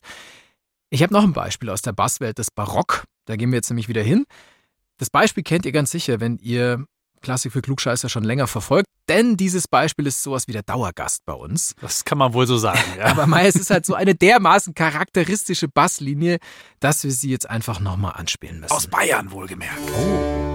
[0.89, 3.05] Ich habe noch ein Beispiel aus der Basswelt des Barock.
[3.25, 4.25] Da gehen wir jetzt nämlich wieder hin.
[4.97, 6.85] Das Beispiel kennt ihr ganz sicher, wenn ihr
[7.21, 11.33] Klassik für Klugscheißer schon länger verfolgt, denn dieses Beispiel ist sowas wie der Dauergast bei
[11.33, 11.73] uns.
[11.81, 12.79] Das kann man wohl so sagen.
[12.97, 13.05] Ja.
[13.11, 16.37] Aber Maya, es ist halt so eine dermaßen charakteristische Basslinie,
[16.79, 18.71] dass wir sie jetzt einfach nochmal anspielen müssen.
[18.71, 19.79] Aus Bayern wohlgemerkt.
[19.79, 20.54] Ich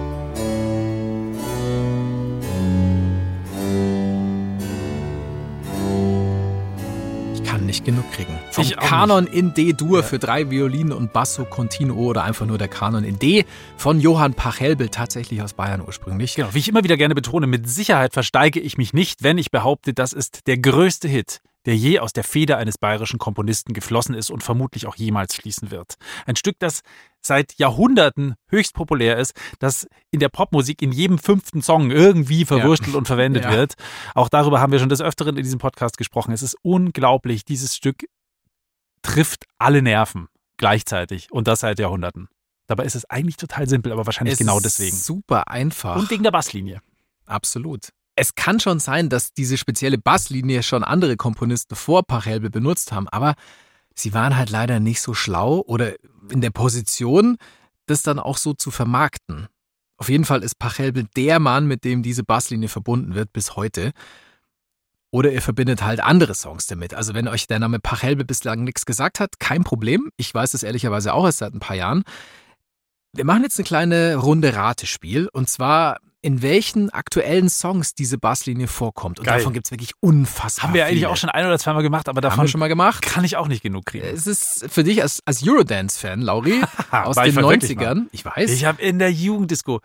[7.71, 8.37] nicht genug kriegen.
[8.51, 12.67] Vom Ich Kanon in D-Dur für drei Violinen und Basso Continuo oder einfach nur der
[12.67, 13.45] Kanon in D
[13.77, 16.35] von Johann Pachelbel, tatsächlich aus Bayern ursprünglich.
[16.35, 19.51] Genau, wie ich immer wieder gerne betone, mit Sicherheit versteige ich mich nicht, wenn ich
[19.51, 24.15] behaupte, das ist der größte Hit, der je aus der Feder eines bayerischen Komponisten geflossen
[24.15, 25.95] ist und vermutlich auch jemals fließen wird.
[26.25, 26.81] Ein Stück, das
[27.21, 32.95] seit Jahrhunderten höchst populär ist, das in der Popmusik in jedem fünften Song irgendwie verwurstelt
[32.95, 33.51] und verwendet Ja.
[33.51, 33.75] wird.
[34.15, 36.31] Auch darüber haben wir schon des Öfteren in diesem Podcast gesprochen.
[36.31, 38.05] Es ist unglaublich, dieses Stück
[39.03, 42.27] trifft alle Nerven gleichzeitig und das seit Jahrhunderten.
[42.67, 44.95] Dabei ist es eigentlich total simpel, aber wahrscheinlich Es genau deswegen.
[44.95, 45.97] Super einfach.
[45.97, 46.81] Und wegen der Basslinie.
[47.25, 47.89] Absolut.
[48.21, 53.09] Es kann schon sein, dass diese spezielle Basslinie schon andere Komponisten vor Pachelbel benutzt haben,
[53.09, 53.33] aber
[53.95, 55.95] sie waren halt leider nicht so schlau oder
[56.29, 57.37] in der Position,
[57.87, 59.47] das dann auch so zu vermarkten.
[59.97, 63.91] Auf jeden Fall ist Pachelbel der Mann, mit dem diese Basslinie verbunden wird bis heute.
[65.09, 66.93] Oder ihr verbindet halt andere Songs damit.
[66.93, 70.11] Also wenn euch der Name Pachelbel bislang nichts gesagt hat, kein Problem.
[70.17, 72.03] Ich weiß es ehrlicherweise auch erst seit ein paar Jahren.
[73.13, 75.27] Wir machen jetzt eine kleine Runde Ratespiel.
[75.27, 79.19] Und zwar in welchen aktuellen Songs diese Basslinie vorkommt.
[79.19, 79.39] Und Geil.
[79.39, 81.09] davon gibt es wirklich unfassbar Haben wir eigentlich viele.
[81.09, 83.01] auch schon ein oder zweimal gemacht, aber Haben davon wir schon mal gemacht.
[83.01, 84.05] kann ich auch nicht genug kriegen.
[84.05, 87.85] Es ist für dich als, als Eurodance-Fan, Lauri, aus den wirklich mal.
[87.93, 88.05] 90ern.
[88.11, 88.51] Ich weiß.
[88.51, 89.79] Ich habe in der Jugenddisco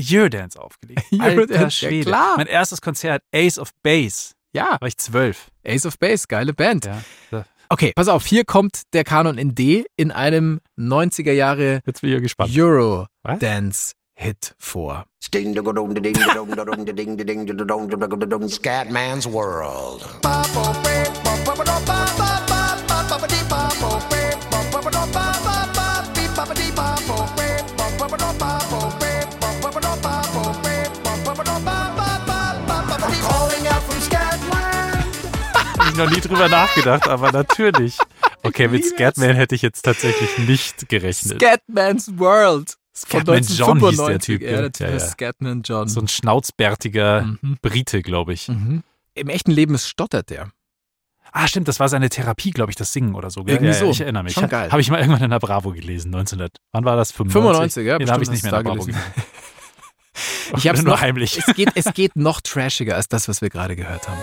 [0.00, 1.02] Eurodance aufgelegt.
[1.12, 2.04] Eurodance, Alter ja Schwede.
[2.06, 2.34] klar.
[2.36, 4.32] Mein erstes Konzert, Ace of Base.
[4.52, 5.48] ja, Da war ich zwölf.
[5.66, 6.86] Ace of Base, geile Band.
[7.32, 7.44] Ja.
[7.70, 12.10] Okay, pass auf, hier kommt der Kanon in D in einem 90er Jahre Jetzt bin
[12.10, 12.16] ich
[14.18, 15.06] Euro-Dance-Hit vor.
[18.48, 20.02] Scatman's World.
[35.78, 37.96] Habe ich noch nie drüber nachgedacht, aber natürlich.
[38.44, 38.84] Okay, mit.
[38.84, 41.42] Scatman hätte ich jetzt tatsächlich nicht gerechnet.
[41.42, 42.77] Scatman's World.
[43.06, 44.18] Von Scatman John hieß der 1995.
[44.26, 44.98] Typ, Ja, der Typ Ja, ja.
[45.00, 45.88] Scatman John.
[45.88, 47.58] So ein schnauzbärtiger Mhm.
[47.62, 48.48] Brite, glaube ich.
[48.48, 48.82] Mhm.
[49.14, 50.50] Im echten Leben ist stottert der.
[51.32, 53.44] Ah, stimmt, das war seine Therapie, glaube ich, das Singen oder so.
[53.44, 53.56] Gell?
[53.56, 53.90] Irgendwie so.
[53.90, 54.32] Ich erinnere mich.
[54.32, 54.70] Schon geil.
[54.70, 56.56] Habe ich mal irgendwann in der Bravo gelesen, 1900.
[56.72, 57.12] Wann war das?
[57.12, 57.74] 95?
[57.74, 59.00] 95, ja, da habe ich nicht mehr in der Bravo gelesen.
[60.56, 61.38] Ich hab's nur noch- heimlich.
[61.38, 64.18] Es geht, es geht noch trashiger als das, was wir gerade gehört haben.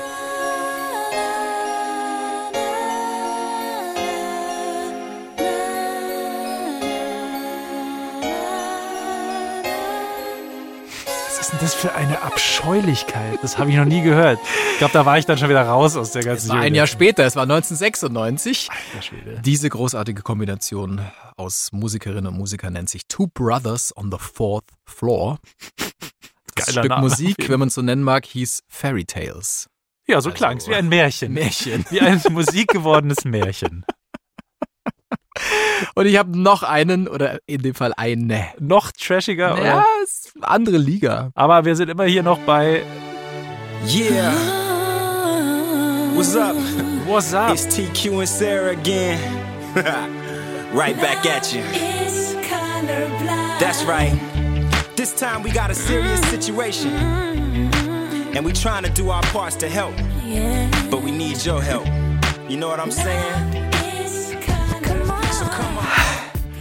[11.45, 13.37] Ist denn das für eine Abscheulichkeit?
[13.43, 14.39] Das habe ich noch nie gehört.
[14.71, 16.77] Ich glaube, da war ich dann schon wieder raus aus der ganzen war ein Jugend.
[16.77, 18.69] Jahr später, es war 1996.
[18.71, 19.41] Alter Schwede.
[19.45, 21.01] Diese großartige Kombination
[21.37, 25.37] aus Musikerinnen und Musikern nennt sich Two Brothers on the Fourth Floor.
[26.55, 29.67] Das Geiler Stück Name Musik, wenn man es so nennen mag, hieß Fairy Tales.
[30.07, 31.33] Ja, so Also, klang es wie ein Märchen.
[31.33, 31.85] Märchen.
[31.91, 33.85] Wie ein musikgewordenes Märchen.
[35.95, 38.47] Und ich habe noch einen, oder in dem Fall eine.
[38.59, 39.85] Noch trashiger, Ja, oder?
[40.03, 41.29] ist eine andere Liga.
[41.35, 42.83] Aber wir sind immer hier noch bei
[43.87, 44.31] Yeah.
[46.15, 46.55] What's up?
[47.05, 47.53] What's Up?
[47.53, 49.19] It's TQ and Sarah again.
[50.73, 51.61] right back at you.
[53.59, 54.13] That's right.
[54.95, 56.91] This time we got a serious situation.
[58.35, 59.93] And we trying to do our parts to help.
[60.89, 61.85] But we need your help.
[62.49, 63.71] You know what I'm saying?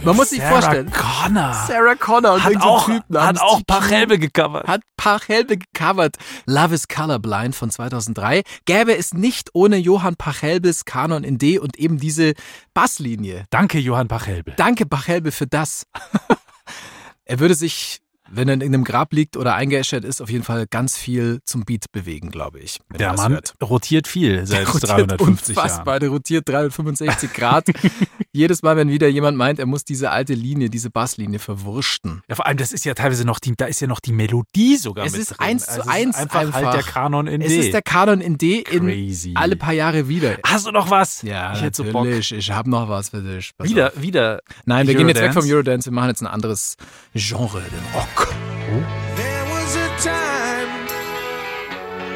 [0.05, 1.53] Man muss sich Sarah vorstellen, Connor.
[1.67, 4.67] Sarah Connor und Hat auch, Typ hat auch Pachelbe gecovert.
[4.67, 6.17] hat Pachelbe gecovert.
[6.45, 8.43] Love is Colorblind von 2003.
[8.65, 12.33] Gäbe es nicht ohne Johann Pachelbes Kanon in D und eben diese
[12.75, 13.45] Basslinie.
[13.49, 14.53] Danke, Johann Pachelbe.
[14.57, 15.87] Danke, Pachelbe, für das.
[17.25, 20.65] er würde sich, wenn er in irgendeinem Grab liegt oder eingeäschert ist, auf jeden Fall
[20.69, 22.79] ganz viel zum Beat bewegen, glaube ich.
[22.97, 23.53] Der er Mann hört.
[23.61, 25.99] rotiert viel seit rotiert 350 unfassbar, Jahren.
[26.01, 27.65] der rotiert 365 Grad.
[28.31, 32.21] Jedes Mal, wenn wieder jemand meint, er muss diese alte Linie, diese Basslinie verwurschten.
[32.27, 34.75] Ja, vor allem, das ist ja teilweise noch die, da ist ja noch die Melodie
[34.77, 35.37] sogar Es mit ist drin.
[35.39, 36.53] eins zu Also es eins einfach, einfach.
[36.61, 37.59] halt der Kanon in Es D.
[37.59, 39.29] ist der Kanon in D Crazy.
[39.31, 40.37] in alle paar Jahre wieder.
[40.45, 41.21] Hast du noch was?
[41.21, 42.07] Ja, ich hätte so Bock.
[42.07, 43.51] Ich habe noch was für dich.
[43.57, 44.01] Pass Wieder, auf.
[44.01, 44.39] wieder.
[44.65, 45.41] Nein, wir gehen jetzt weg Eurodance.
[45.47, 45.85] vom Eurodance.
[45.89, 46.75] Wir machen jetzt ein anderes
[47.13, 48.07] Genre, den Rock.
[48.15, 50.87] There was a time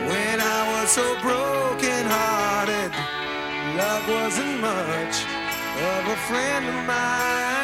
[0.07, 2.91] when I was so broken hearted.
[3.77, 5.23] Love wasn't much
[5.77, 7.59] of a friend of mine.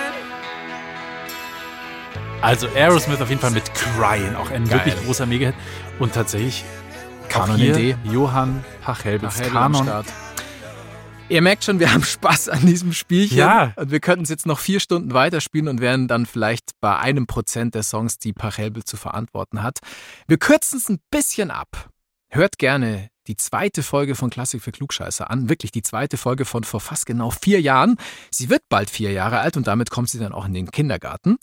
[2.42, 4.86] Also Aerosmith auf jeden Fall mit Crying, auch ein Geil.
[4.86, 5.56] wirklich großer Mega-Hit.
[6.00, 6.64] Und tatsächlich
[7.30, 7.60] Kanon.
[8.04, 9.84] Johann Pachelbes Nachher am Kanon.
[9.84, 10.06] Start.
[11.28, 13.38] Ihr merkt schon, wir haben Spaß an diesem Spielchen.
[13.38, 13.74] Ja.
[13.76, 17.26] Und wir könnten es jetzt noch vier Stunden weiterspielen und wären dann vielleicht bei einem
[17.26, 19.80] Prozent der Songs, die Pachelbel zu verantworten hat.
[20.28, 21.90] Wir kürzen es ein bisschen ab.
[22.30, 25.50] Hört gerne die zweite Folge von Klassik für Klugscheißer an.
[25.50, 27.96] Wirklich die zweite Folge von vor fast genau vier Jahren.
[28.30, 31.38] Sie wird bald vier Jahre alt und damit kommt sie dann auch in den Kindergarten.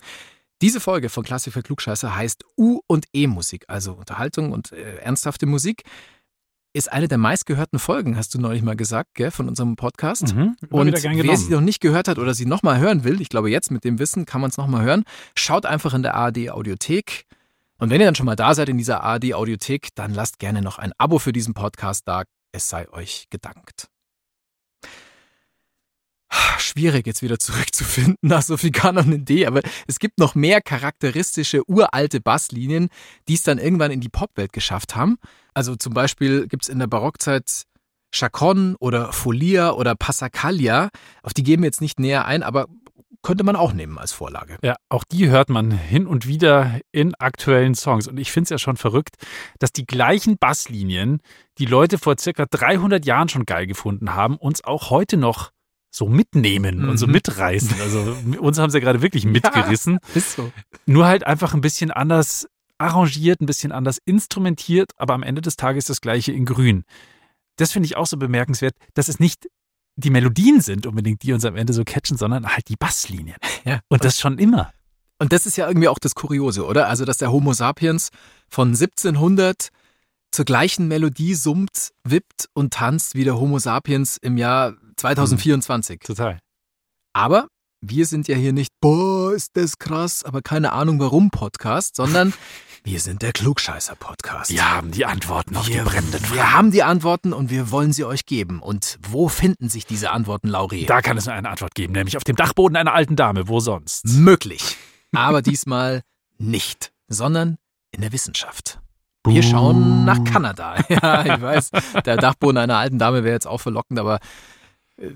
[0.60, 5.46] Diese Folge von Klassik für Klugscheißer heißt U- und E-Musik, also Unterhaltung und äh, ernsthafte
[5.46, 5.82] Musik.
[6.74, 10.34] Ist eine der meistgehörten Folgen, hast du neulich mal gesagt, gell, von unserem Podcast.
[10.34, 10.86] Mhm, Und
[11.28, 13.84] wer sie noch nicht gehört hat oder sie nochmal hören will, ich glaube jetzt mit
[13.84, 15.04] dem Wissen kann man es nochmal hören,
[15.34, 17.26] schaut einfach in der ARD Audiothek.
[17.78, 20.62] Und wenn ihr dann schon mal da seid in dieser ARD Audiothek, dann lasst gerne
[20.62, 22.22] noch ein Abo für diesen Podcast da.
[22.52, 23.88] Es sei euch gedankt.
[26.58, 30.60] Schwierig jetzt wieder zurückzufinden nach so viel Kanon in D, aber es gibt noch mehr
[30.60, 32.88] charakteristische uralte Basslinien,
[33.28, 35.18] die es dann irgendwann in die Popwelt geschafft haben.
[35.54, 37.64] Also zum Beispiel gibt es in der Barockzeit
[38.14, 40.90] Chacon oder Folia oder Passacaglia.
[41.22, 42.66] Auf die gehen wir jetzt nicht näher ein, aber
[43.22, 44.58] könnte man auch nehmen als Vorlage.
[44.62, 48.08] Ja, auch die hört man hin und wieder in aktuellen Songs.
[48.08, 49.16] Und ich finde es ja schon verrückt,
[49.60, 51.20] dass die gleichen Basslinien,
[51.58, 55.52] die Leute vor circa 300 Jahren schon geil gefunden haben, uns auch heute noch
[55.94, 57.12] so mitnehmen und so Mhm.
[57.12, 57.80] mitreißen.
[57.82, 59.24] Also uns haben sie ja gerade wirklich
[59.76, 59.98] mitgerissen.
[60.14, 60.50] Ist so.
[60.86, 65.56] Nur halt einfach ein bisschen anders arrangiert, ein bisschen anders instrumentiert, aber am Ende des
[65.56, 66.84] Tages das gleiche in Grün.
[67.56, 69.46] Das finde ich auch so bemerkenswert, dass es nicht
[69.96, 73.36] die Melodien sind unbedingt, die uns am Ende so catchen, sondern halt die Basslinien.
[73.64, 73.78] Ja.
[73.88, 74.72] Und das schon immer.
[75.20, 76.88] Und das ist ja irgendwie auch das Kuriose, oder?
[76.88, 78.08] Also, dass der Homo sapiens
[78.48, 79.68] von 1700
[80.32, 86.00] zur gleichen Melodie summt, wippt und tanzt wie der Homo sapiens im Jahr 2024.
[86.00, 86.38] Total.
[87.12, 87.48] Aber
[87.80, 92.32] wir sind ja hier nicht, boah, ist das krass, aber keine Ahnung warum Podcast, sondern
[92.84, 94.50] wir sind der Klugscheißer-Podcast.
[94.50, 96.34] Wir haben die Antworten auf die brennenden Fragen.
[96.34, 98.60] Wir haben die Antworten und wir wollen sie euch geben.
[98.60, 100.86] Und wo finden sich diese Antworten, Lauri?
[100.86, 103.48] Da kann es nur eine Antwort geben, nämlich auf dem Dachboden einer alten Dame.
[103.48, 104.06] Wo sonst?
[104.06, 104.76] Möglich.
[105.14, 106.02] Aber diesmal
[106.38, 107.58] nicht, sondern
[107.90, 108.80] in der Wissenschaft.
[109.26, 110.76] Wir schauen nach Kanada.
[110.88, 111.70] Ja, ich weiß,
[112.04, 114.18] der Dachboden einer alten Dame wäre jetzt auch verlockend, aber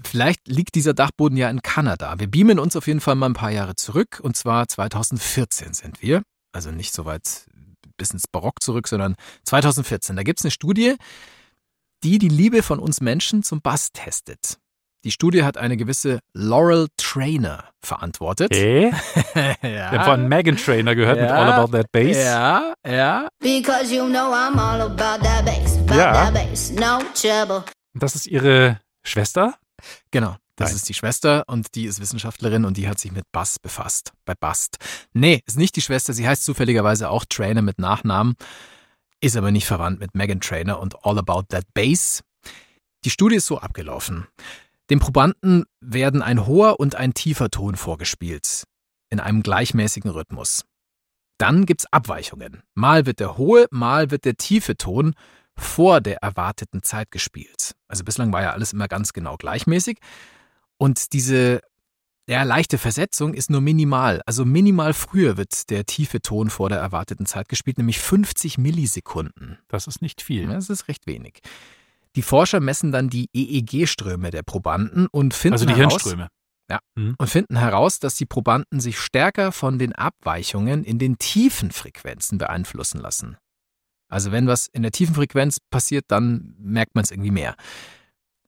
[0.05, 2.19] vielleicht liegt dieser Dachboden ja in Kanada.
[2.19, 6.03] Wir beamen uns auf jeden Fall mal ein paar Jahre zurück und zwar 2014 sind
[6.03, 6.23] wir.
[6.53, 7.47] Also nicht so weit
[7.97, 10.17] bis ins Barock zurück, sondern 2014.
[10.17, 10.97] Da gibt es eine Studie,
[12.05, 14.59] die die Liebe von uns Menschen zum Bass testet.
[15.05, 18.53] Die Studie hat eine gewisse Laurel Trainer verantwortet.
[18.53, 18.91] Äh?
[19.35, 19.55] ja.
[19.63, 21.37] Wir haben von Megan Trainer gehört mit Ja.
[21.37, 22.17] All About That Bass.
[22.17, 23.29] Ja, ja.
[23.41, 26.13] Because you know I'm all about that bass, about Ja.
[26.13, 27.65] that bass, no trouble.
[27.95, 29.55] Das ist ihre Schwester.
[30.11, 30.37] Genau.
[30.57, 30.77] Das Nein.
[30.77, 34.13] ist die Schwester und die ist Wissenschaftlerin und die hat sich mit Bass befasst.
[34.25, 34.79] Bei Bast.
[35.13, 36.15] Nee, ist nicht die Schwester.
[36.15, 38.37] Sie heißt zufälligerweise auch Trainer mit Nachnamen.
[39.21, 42.23] Ist aber nicht verwandt mit Megan Trainer und All About That Bass.
[43.05, 44.27] Die Studie ist so abgelaufen.
[44.89, 48.65] Dem Probanden werden ein hoher und ein tiefer Ton vorgespielt.
[49.11, 50.65] In einem gleichmäßigen Rhythmus.
[51.39, 52.63] Dann gibt's Abweichungen.
[52.75, 55.15] Mal wird der hohe, mal wird der tiefe Ton
[55.59, 57.75] vor der erwarteten Zeit gespielt.
[57.89, 59.99] Also bislang war ja alles immer ganz genau gleichmäßig.
[60.79, 61.61] Und diese
[62.29, 64.21] ja, leichte Versetzung ist nur minimal.
[64.27, 69.59] Also minimal früher wird der tiefe Ton vor der erwarteten Zeit gespielt, nämlich 50 Millisekunden.
[69.69, 70.49] Das ist nicht viel.
[70.49, 71.41] Das ist recht wenig.
[72.17, 76.29] Die Forscher messen dann die EEG-Ströme der Probanden und finden Also die heraus, Hirnströme.
[76.97, 82.39] und finden heraus, dass die Probanden sich stärker von den Abweichungen in den tiefen Frequenzen
[82.39, 83.37] beeinflussen lassen.
[84.09, 87.57] Also wenn was in der tiefen Frequenz passiert, dann merkt man es irgendwie mehr.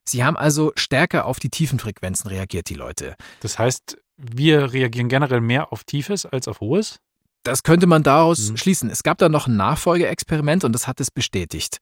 [0.04, 3.16] Sie haben also stärker auf die tiefen Frequenzen reagiert, die Leute.
[3.40, 7.00] Das heißt, wir reagieren generell mehr auf Tiefes als auf Hohes.
[7.42, 8.56] Das könnte man daraus Mhm.
[8.56, 8.90] schließen.
[8.90, 11.78] Es gab da noch ein Nachfolgeexperiment und das hat es bestätigt.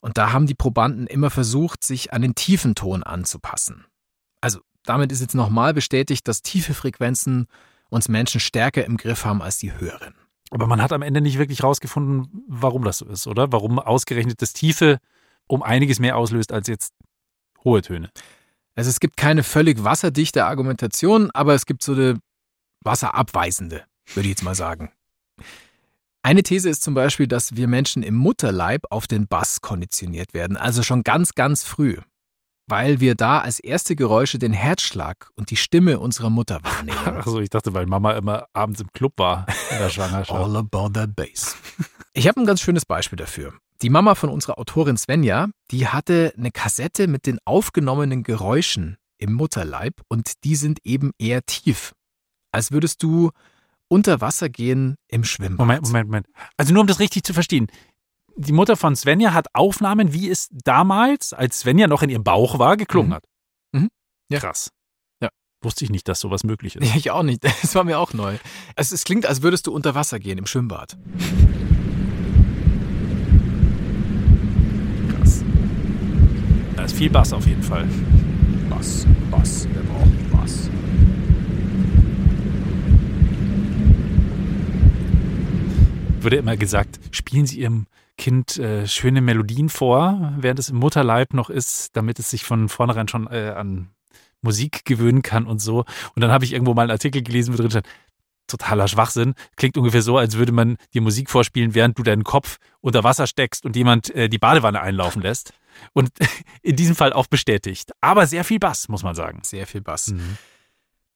[0.00, 3.84] Und da haben die Probanden immer versucht, sich an den tiefen Ton anzupassen.
[4.40, 7.46] Also damit ist jetzt nochmal bestätigt, dass tiefe Frequenzen
[7.90, 10.14] uns Menschen stärker im Griff haben als die höheren.
[10.50, 13.52] Aber man hat am Ende nicht wirklich rausgefunden, warum das so ist, oder?
[13.52, 14.98] Warum ausgerechnet das Tiefe
[15.48, 16.92] um einiges mehr auslöst als jetzt
[17.64, 18.10] hohe Töne.
[18.76, 22.20] Also es gibt keine völlig wasserdichte Argumentation, aber es gibt so eine
[22.84, 23.84] wasserabweisende,
[24.14, 24.92] würde ich jetzt mal sagen.
[26.22, 30.56] Eine These ist zum Beispiel, dass wir Menschen im Mutterleib auf den Bass konditioniert werden,
[30.56, 31.96] also schon ganz, ganz früh,
[32.68, 36.98] weil wir da als erste Geräusche den Herzschlag und die Stimme unserer Mutter wahrnehmen.
[37.04, 40.30] Achso, ich dachte, weil Mama immer abends im Club war in der Schwangerschaft.
[40.30, 41.56] All about that bass.
[42.12, 43.54] Ich habe ein ganz schönes Beispiel dafür.
[43.80, 49.32] Die Mama von unserer Autorin Svenja, die hatte eine Kassette mit den aufgenommenen Geräuschen im
[49.34, 51.92] Mutterleib und die sind eben eher tief.
[52.52, 53.30] Als würdest du
[53.88, 55.58] unter Wasser gehen im Schwimmbad.
[55.58, 56.26] Moment, Moment, Moment.
[56.56, 57.68] Also nur um das richtig zu verstehen.
[58.40, 62.60] Die Mutter von Svenja hat Aufnahmen, wie es damals, als Svenja noch in ihrem Bauch
[62.60, 63.14] war, geklungen Mhm.
[63.14, 63.24] hat.
[63.72, 63.88] Mhm.
[64.30, 64.38] Ja.
[64.38, 64.70] Krass.
[65.20, 65.28] Ja.
[65.60, 66.82] Wusste ich nicht, dass sowas möglich ist.
[66.96, 67.42] Ich auch nicht.
[67.44, 68.36] Das war mir auch neu.
[68.76, 70.96] Es, es klingt, als würdest du unter Wasser gehen im Schwimmbad.
[75.16, 75.44] Krass.
[76.76, 77.88] Da ist viel Bass auf jeden Fall.
[78.70, 80.70] Bass, Bass, wir brauchen Bass.
[86.28, 87.86] Wurde immer gesagt, spielen Sie Ihrem
[88.18, 92.68] Kind äh, schöne Melodien vor, während es im Mutterleib noch ist, damit es sich von
[92.68, 93.88] vornherein schon äh, an
[94.42, 95.86] Musik gewöhnen kann und so.
[96.14, 97.86] Und dann habe ich irgendwo mal einen Artikel gelesen, wo drin stand,
[98.46, 99.32] totaler Schwachsinn.
[99.56, 103.26] Klingt ungefähr so, als würde man dir Musik vorspielen, während du deinen Kopf unter Wasser
[103.26, 105.54] steckst und jemand äh, die Badewanne einlaufen lässt.
[105.94, 106.10] Und
[106.60, 107.92] in diesem Fall auch bestätigt.
[108.02, 109.40] Aber sehr viel Bass, muss man sagen.
[109.44, 110.08] Sehr viel Bass.
[110.08, 110.36] Mhm.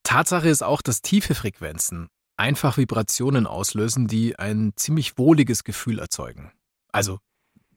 [0.01, 6.51] Tatsache ist auch, dass tiefe Frequenzen einfach Vibrationen auslösen, die ein ziemlich wohliges Gefühl erzeugen.
[6.91, 7.19] Also,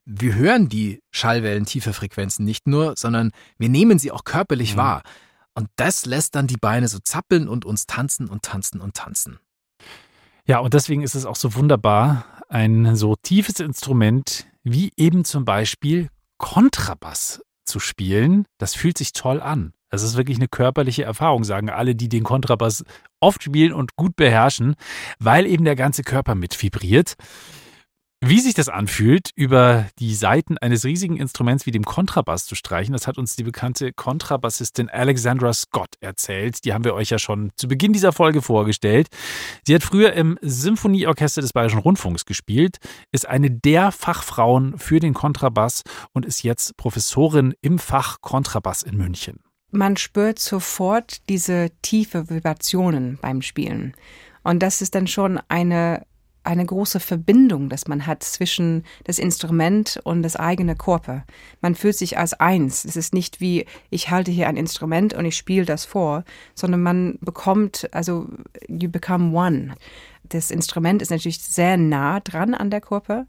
[0.05, 4.77] wir hören die Schallwellen tiefer Frequenzen nicht nur, sondern wir nehmen sie auch körperlich Mhm.
[4.77, 5.03] wahr.
[5.53, 9.39] Und das lässt dann die Beine so zappeln und uns tanzen und tanzen und tanzen.
[10.45, 15.43] Ja, und deswegen ist es auch so wunderbar, ein so tiefes Instrument wie eben zum
[15.45, 18.45] Beispiel Kontrabass zu spielen.
[18.57, 19.73] Das fühlt sich toll an.
[19.89, 22.83] Das ist wirklich eine körperliche Erfahrung, sagen alle, die den Kontrabass
[23.19, 24.75] oft spielen und gut beherrschen,
[25.19, 27.15] weil eben der ganze Körper mit vibriert.
[28.19, 32.93] Wie sich das anfühlt, über die Saiten eines riesigen Instruments wie dem Kontrabass zu streichen,
[32.93, 36.65] das hat uns die bekannte Kontrabassistin Alexandra Scott erzählt.
[36.65, 39.09] Die haben wir euch ja schon zu Beginn dieser Folge vorgestellt.
[39.67, 42.77] Sie hat früher im Symphonieorchester des Bayerischen Rundfunks gespielt,
[43.11, 48.97] ist eine der Fachfrauen für den Kontrabass und ist jetzt Professorin im Fach Kontrabass in
[48.97, 49.46] München.
[49.77, 53.93] Man spürt sofort diese tiefe Vibrationen beim Spielen.
[54.43, 56.01] Und das ist dann schon eine
[56.43, 61.25] eine große Verbindung, dass man hat zwischen das Instrument und das eigene Körper.
[61.59, 62.85] Man fühlt sich als eins.
[62.85, 66.23] Es ist nicht wie, ich halte hier ein Instrument und ich spiele das vor,
[66.55, 68.29] sondern man bekommt, also
[68.69, 69.75] you become one.
[70.23, 73.27] Das Instrument ist natürlich sehr nah dran an der Körper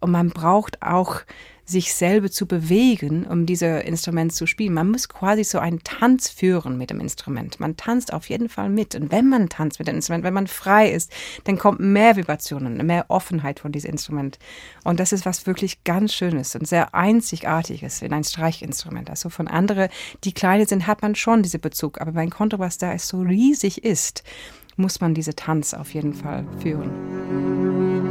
[0.00, 1.22] und man braucht auch
[1.68, 4.72] sich selber zu bewegen, um dieses Instrument zu spielen.
[4.72, 7.60] Man muss quasi so einen Tanz führen mit dem Instrument.
[7.60, 8.94] Man tanzt auf jeden Fall mit.
[8.94, 11.12] Und wenn man tanzt mit dem Instrument, wenn man frei ist,
[11.44, 14.38] dann kommt mehr Vibrationen, mehr Offenheit von diesem Instrument.
[14.82, 19.10] Und das ist was wirklich ganz Schönes und sehr Einzigartiges in ein Streichinstrument.
[19.10, 19.90] Also von anderen,
[20.24, 22.00] die kleine sind, hat man schon diesen Bezug.
[22.00, 24.24] Aber beim Kontrabass, da es so riesig ist,
[24.76, 28.07] muss man diese Tanz auf jeden Fall führen.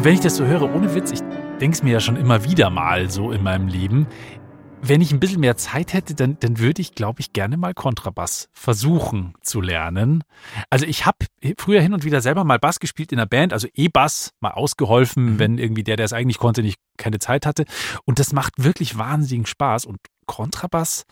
[0.00, 1.20] Und wenn ich das so höre, ohne Witz, ich
[1.60, 4.06] denke es mir ja schon immer wieder mal so in meinem Leben,
[4.80, 7.74] wenn ich ein bisschen mehr Zeit hätte, dann, dann würde ich, glaube ich, gerne mal
[7.74, 10.24] Kontrabass versuchen zu lernen.
[10.70, 11.18] Also ich habe
[11.58, 15.34] früher hin und wieder selber mal Bass gespielt in der Band, also E-Bass, mal ausgeholfen,
[15.34, 15.38] mhm.
[15.38, 17.66] wenn irgendwie der, der es eigentlich konnte, nicht keine Zeit hatte.
[18.06, 19.84] Und das macht wirklich wahnsinnigen Spaß.
[19.84, 21.04] Und Kontrabass,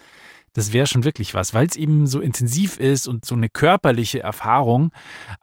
[0.59, 4.21] das wäre schon wirklich was, weil es eben so intensiv ist und so eine körperliche
[4.21, 4.91] Erfahrung.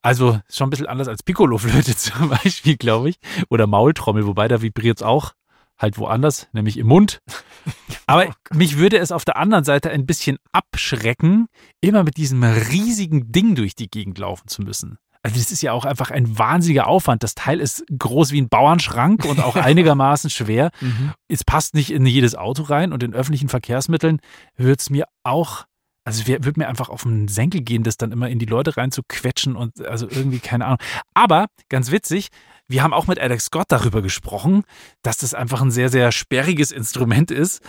[0.02, 3.16] Also schon ein bisschen anders als Piccolo-Flöte zum Beispiel, glaube ich.
[3.50, 5.34] Oder Maultrommel, wobei da vibriert es auch
[5.78, 7.22] halt woanders, nämlich im Mund.
[8.08, 11.48] Aber mich würde es auf der anderen Seite ein bisschen abschrecken,
[11.82, 14.98] immer mit diesem riesigen Ding durch die Gegend laufen zu müssen.
[15.26, 17.24] Also das ist ja auch einfach ein wahnsinniger Aufwand.
[17.24, 20.70] Das Teil ist groß wie ein Bauernschrank und auch einigermaßen schwer.
[20.82, 21.14] Mhm.
[21.28, 24.20] Es passt nicht in jedes Auto rein und in öffentlichen Verkehrsmitteln
[24.56, 25.66] wird es mir auch,
[26.04, 28.78] also es wird mir einfach auf den Senkel gehen, das dann immer in die Leute
[28.78, 30.78] rein zu quetschen und also irgendwie keine Ahnung.
[31.16, 32.28] Aber ganz witzig,
[32.68, 34.62] wir haben auch mit Alex Scott darüber gesprochen,
[35.02, 37.64] dass das einfach ein sehr, sehr sperriges Instrument ist.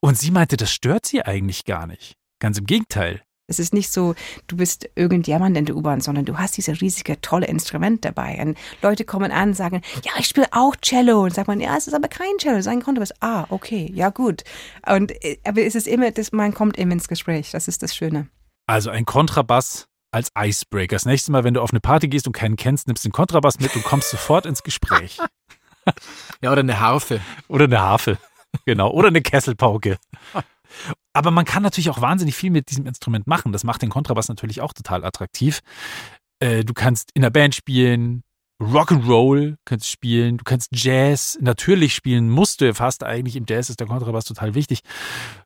[0.00, 2.16] Und sie meinte, das stört sie eigentlich gar nicht.
[2.40, 3.22] Ganz im Gegenteil.
[3.48, 4.16] Es ist nicht so,
[4.48, 8.38] du bist irgendjemand in der U-Bahn, sondern du hast dieses riesige, tolle Instrument dabei.
[8.40, 11.22] Und Leute kommen an und sagen, ja, ich spiele auch Cello.
[11.22, 13.12] Und sagt man, ja, es ist aber kein Cello, es ist ein Kontrabass.
[13.20, 14.42] Ah, okay, ja gut.
[14.84, 17.52] Und, äh, aber es ist immer, das, man kommt immer ins Gespräch.
[17.52, 18.28] Das ist das Schöne.
[18.66, 20.96] Also ein Kontrabass als Icebreaker.
[20.96, 23.12] Das nächste Mal, wenn du auf eine Party gehst und keinen kennst, nimmst du den
[23.12, 25.18] Kontrabass mit und kommst sofort ins Gespräch.
[26.42, 27.20] ja, oder eine Harfe.
[27.46, 28.18] Oder eine Harfe.
[28.64, 28.90] Genau.
[28.90, 29.98] Oder eine Kesselpauke.
[31.12, 33.52] Aber man kann natürlich auch wahnsinnig viel mit diesem Instrument machen.
[33.52, 35.60] Das macht den Kontrabass natürlich auch total attraktiv.
[36.40, 38.22] Äh, du kannst in der Band spielen,
[38.60, 43.80] Rock'n'Roll kannst spielen, du kannst Jazz natürlich spielen, musst du fast eigentlich im Jazz ist
[43.80, 44.80] der Kontrabass total wichtig.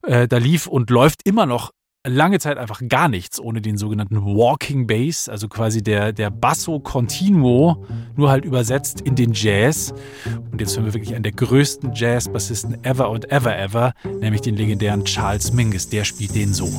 [0.03, 1.73] Äh, da lief und läuft immer noch
[2.07, 6.81] lange Zeit einfach gar nichts ohne den sogenannten Walking Bass, also quasi der, der Basso
[6.81, 7.85] Continuo,
[8.17, 9.93] nur halt übersetzt in den Jazz.
[10.51, 14.57] Und jetzt hören wir wirklich einen der größten Jazz-Bassisten ever und ever ever, nämlich den
[14.57, 15.89] legendären Charles Mingus.
[15.89, 16.71] Der spielt den so.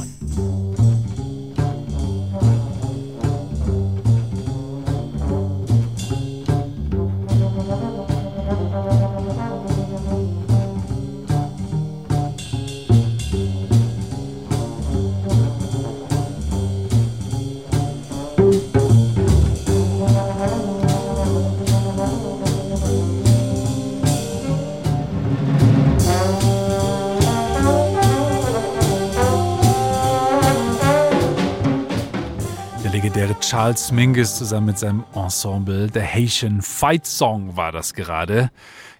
[33.39, 35.89] Charles Mingus zusammen mit seinem Ensemble.
[35.93, 38.51] The Haitian Fight Song war das gerade.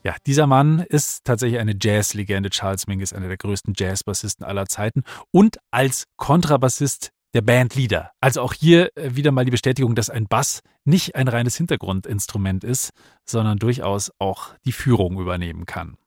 [0.03, 2.49] Ja, dieser Mann ist tatsächlich eine Jazzlegende.
[2.49, 8.11] Charles Mingus, einer der größten Jazzbassisten aller Zeiten und als Kontrabassist der Bandleader.
[8.21, 12.63] Also auch hier äh, wieder mal die Bestätigung, dass ein Bass nicht ein reines Hintergrundinstrument
[12.63, 12.91] ist,
[13.25, 15.97] sondern durchaus auch die Führung übernehmen kann.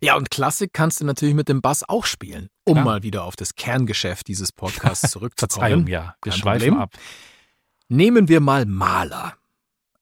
[0.00, 2.84] Ja, und Klassik kannst du natürlich mit dem Bass auch spielen, um Klar.
[2.84, 5.60] mal wieder auf das Kerngeschäft dieses Podcasts zurückzukommen.
[5.60, 6.16] Verzeihung, ja.
[6.22, 6.80] Wir Kein schweifen Problem.
[6.80, 6.94] ab.
[7.88, 9.34] Nehmen wir mal Mahler.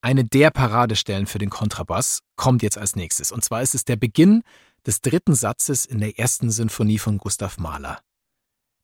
[0.01, 3.33] Eine der Paradestellen für den Kontrabass kommt jetzt als nächstes.
[3.33, 4.43] Und zwar ist es der Beginn
[4.87, 8.01] des dritten Satzes in der ersten Sinfonie von Gustav Mahler.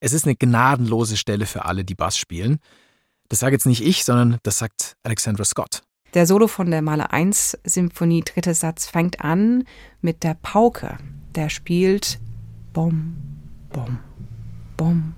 [0.01, 2.59] Es ist eine gnadenlose Stelle für alle, die Bass spielen.
[3.29, 5.83] Das sage jetzt nicht ich, sondern das sagt Alexandra Scott.
[6.15, 9.65] Der Solo von der Maler 1 Symphonie, dritter Satz, fängt an
[10.01, 10.99] mit der Pauke.
[11.35, 12.19] Der spielt
[12.73, 13.17] Bom,
[13.73, 13.99] Bom,
[14.77, 15.15] Bom,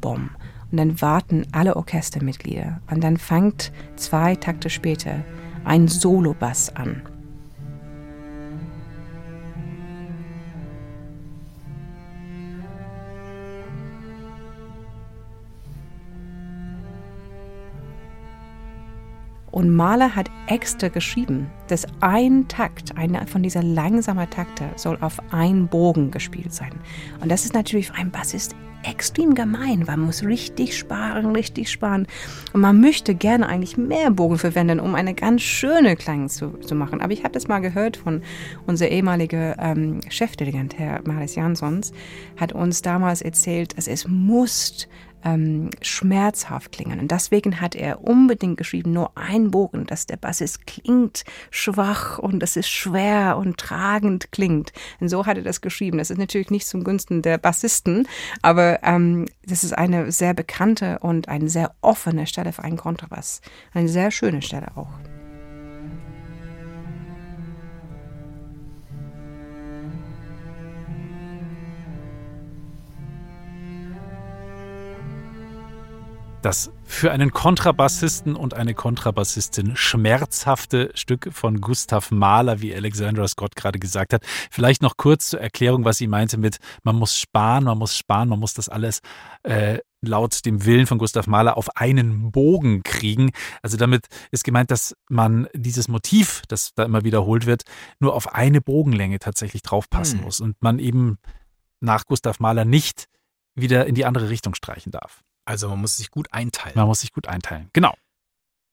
[0.00, 0.30] Bom.
[0.70, 2.80] Und dann warten alle Orchestermitglieder.
[2.90, 5.24] Und dann fängt zwei Takte später
[5.64, 7.02] ein Solobass an.
[19.58, 25.18] Und Mahler hat extra geschrieben, dass ein Takt, einer von dieser langsamen Takte, soll auf
[25.32, 26.70] einen Bogen gespielt sein.
[27.20, 28.54] Und das ist natürlich für einen Bassist
[28.84, 29.82] extrem gemein.
[29.84, 32.06] Man muss richtig sparen, richtig sparen.
[32.52, 36.76] Und man möchte gerne eigentlich mehr Bogen verwenden, um eine ganz schöne Klang zu, zu
[36.76, 37.00] machen.
[37.00, 38.22] Aber ich habe das mal gehört von
[38.68, 41.92] unser ehemaliger ähm, Chefdirigent, Herr Maris Jansons,
[42.36, 44.86] hat uns damals erzählt, dass es muss
[45.34, 47.00] ähm, schmerzhaft klingen.
[47.00, 52.40] Und deswegen hat er unbedingt geschrieben, nur ein Bogen, dass der Bassist klingt schwach und
[52.40, 54.72] dass es schwer und tragend klingt.
[55.00, 55.98] Und so hat er das geschrieben.
[55.98, 58.06] Das ist natürlich nicht zum Gunsten der Bassisten,
[58.42, 63.40] aber ähm, das ist eine sehr bekannte und eine sehr offene Stelle für einen Kontrabass.
[63.72, 64.88] Eine sehr schöne Stelle auch.
[76.40, 83.56] Das für einen Kontrabassisten und eine Kontrabassistin schmerzhafte Stück von Gustav Mahler, wie Alexandra Scott
[83.56, 84.24] gerade gesagt hat.
[84.50, 88.28] Vielleicht noch kurz zur Erklärung, was sie meinte mit, man muss sparen, man muss sparen,
[88.28, 89.00] man muss das alles
[89.42, 93.32] äh, laut dem Willen von Gustav Mahler auf einen Bogen kriegen.
[93.60, 97.64] Also damit ist gemeint, dass man dieses Motiv, das da immer wiederholt wird,
[97.98, 100.24] nur auf eine Bogenlänge tatsächlich draufpassen Hm.
[100.24, 101.18] muss und man eben
[101.80, 103.06] nach Gustav Mahler nicht
[103.56, 105.24] wieder in die andere Richtung streichen darf.
[105.48, 106.76] Also man muss sich gut einteilen.
[106.76, 107.70] Man muss sich gut einteilen.
[107.72, 107.94] Genau.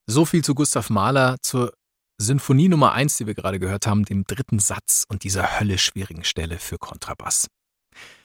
[0.08, 1.72] So viel zu Gustav Mahler, zur
[2.18, 6.26] Sinfonie Nummer 1, die wir gerade gehört haben, dem dritten Satz und dieser höllisch schwierigen
[6.26, 7.48] Stelle für Kontrabass.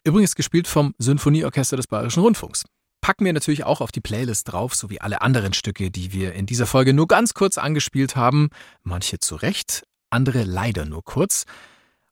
[0.03, 2.65] Übrigens gespielt vom Sinfonieorchester des Bayerischen Rundfunks.
[3.01, 6.47] Packen wir natürlich auch auf die Playlist drauf, sowie alle anderen Stücke, die wir in
[6.47, 8.51] dieser Folge nur ganz kurz angespielt haben.
[8.83, 11.45] Manche zu Recht, andere leider nur kurz.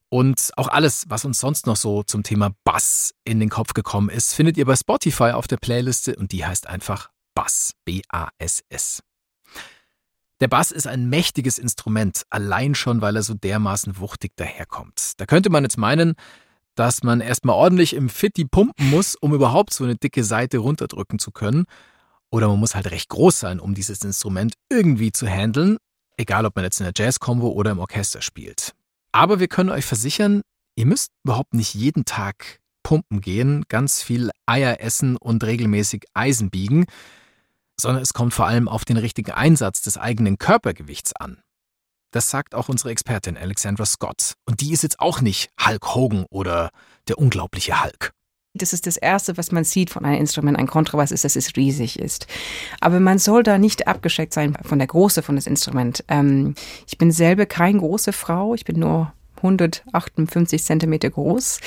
[0.09, 4.09] Und auch alles, was uns sonst noch so zum Thema Bass in den Kopf gekommen
[4.09, 7.73] ist, findet ihr bei Spotify auf der Playliste und die heißt einfach Bass.
[7.85, 9.03] B-A-S-S.
[10.41, 15.13] Der Bass ist ein mächtiges Instrument, allein schon, weil er so dermaßen wuchtig daherkommt.
[15.17, 16.15] Da könnte man jetzt meinen,
[16.75, 21.19] dass man erstmal ordentlich im Fitti pumpen muss, um überhaupt so eine dicke Seite runterdrücken
[21.19, 21.65] zu können.
[22.31, 25.77] Oder man muss halt recht groß sein, um dieses Instrument irgendwie zu handeln,
[26.15, 28.73] egal ob man jetzt in der Jazz-Combo oder im Orchester spielt.
[29.11, 30.41] Aber wir können euch versichern,
[30.75, 36.49] ihr müsst überhaupt nicht jeden Tag pumpen gehen, ganz viel Eier essen und regelmäßig Eisen
[36.49, 36.85] biegen,
[37.79, 41.41] sondern es kommt vor allem auf den richtigen Einsatz des eigenen Körpergewichts an.
[42.11, 44.33] Das sagt auch unsere Expertin Alexandra Scott.
[44.45, 46.71] Und die ist jetzt auch nicht Hulk Hogan oder
[47.07, 48.11] der unglaubliche Hulk.
[48.55, 51.55] Das ist das Erste, was man sieht von einem Instrument, ein Kontrabass, ist, dass es
[51.55, 52.25] riesig ist.
[52.81, 56.03] Aber man soll da nicht abgeschreckt sein von der Größe von das Instrument.
[56.07, 56.55] Ähm,
[56.87, 61.59] ich bin selber keine große Frau, ich bin nur 158 Zentimeter groß.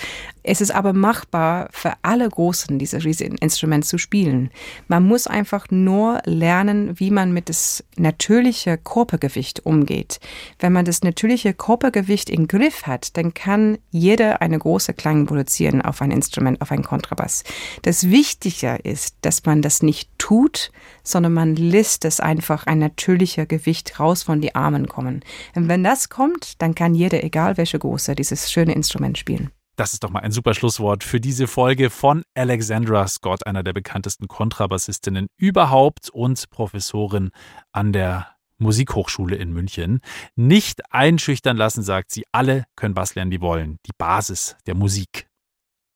[0.42, 4.50] Es ist aber machbar für alle Großen, dieses Instrument zu spielen.
[4.88, 10.18] Man muss einfach nur lernen, wie man mit das natürliche Körpergewicht umgeht.
[10.58, 15.80] Wenn man das natürliche Körpergewicht im Griff hat, dann kann jeder eine große Klang produzieren
[15.82, 17.44] auf ein Instrument, auf ein Kontrabass.
[17.82, 23.46] Das Wichtige ist, dass man das nicht tut, sondern man lässt es einfach ein natürlicher
[23.46, 25.24] Gewicht raus von die Armen kommen.
[25.54, 29.50] Und wenn das kommt, dann kann jeder, egal welche Größe, dieses schöne Instrument spielen.
[29.76, 33.72] Das ist doch mal ein super Schlusswort für diese Folge von Alexandra Scott, einer der
[33.72, 37.30] bekanntesten Kontrabassistinnen überhaupt und Professorin
[37.70, 40.00] an der Musikhochschule in München.
[40.34, 43.78] Nicht einschüchtern lassen, sagt sie, alle können Bass lernen, die wollen.
[43.86, 45.28] Die Basis der Musik.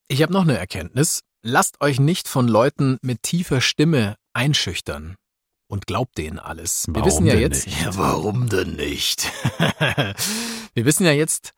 [0.09, 1.21] Ich habe noch eine Erkenntnis.
[1.43, 5.17] Lasst euch nicht von Leuten mit tiefer Stimme einschüchtern.
[5.69, 6.87] Und glaubt denen alles.
[6.87, 7.67] Wir Warum wissen ja denn jetzt.
[7.67, 7.81] nicht?
[7.83, 9.31] Ja, warum denn nicht?
[10.75, 11.53] wir wissen ja jetzt,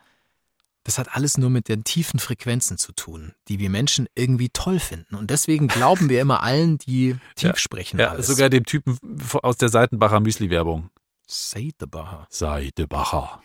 [0.85, 4.79] das hat alles nur mit den tiefen Frequenzen zu tun, die wir Menschen irgendwie toll
[4.81, 5.15] finden.
[5.15, 8.01] Und deswegen glauben wir immer allen, die tief Ja, sprechen.
[8.01, 8.27] Ja, alles.
[8.29, 8.99] sogar dem Typen
[9.43, 10.89] aus der Seitenbacher Müsli-Werbung.
[11.27, 12.27] Seidebacher.
[12.31, 13.43] Seidebacher.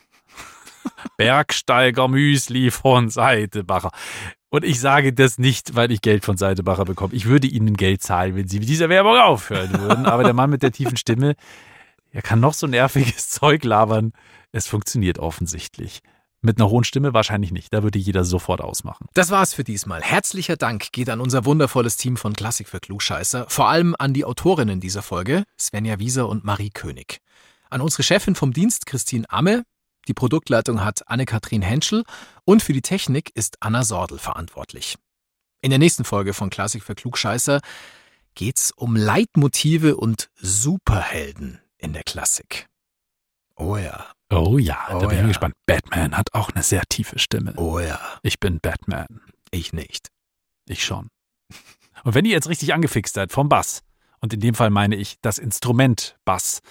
[1.17, 3.91] Bergsteiger Müsli von Seidebacher.
[4.53, 7.15] Und ich sage das nicht, weil ich Geld von Seidebacher bekomme.
[7.15, 10.05] Ich würde Ihnen Geld zahlen, wenn Sie mit dieser Werbung aufhören würden.
[10.05, 11.33] Aber der Mann mit der tiefen Stimme,
[12.11, 14.13] er kann noch so nerviges Zeug labern.
[14.51, 16.01] Es funktioniert offensichtlich.
[16.41, 17.73] Mit einer hohen Stimme wahrscheinlich nicht.
[17.73, 19.07] Da würde jeder sofort ausmachen.
[19.15, 20.03] Das war's für diesmal.
[20.03, 23.47] Herzlicher Dank geht an unser wundervolles Team von Klassik für Klugscheißer.
[23.49, 27.21] Vor allem an die Autorinnen dieser Folge, Svenja Wieser und Marie König.
[27.71, 29.63] An unsere Chefin vom Dienst, Christine Amme.
[30.07, 32.03] Die Produktleitung hat Anne-Kathrin Henschel.
[32.45, 34.97] Und für die Technik ist Anna Sordel verantwortlich.
[35.61, 37.61] In der nächsten Folge von Klassik für Klugscheißer
[38.35, 42.67] geht's um Leitmotive und Superhelden in der Klassik.
[43.55, 44.11] Oh ja.
[44.29, 45.27] Oh ja, da Oh bin ich ja.
[45.27, 45.53] gespannt.
[45.65, 47.53] Batman hat auch eine sehr tiefe Stimme.
[47.57, 47.99] Oh ja.
[48.23, 49.21] Ich bin Batman.
[49.51, 50.09] Ich nicht.
[50.67, 51.09] Ich schon.
[52.03, 53.81] Und wenn ihr jetzt richtig angefixt seid vom Bass,
[54.19, 56.61] und in dem Fall meine ich das Instrument Bass,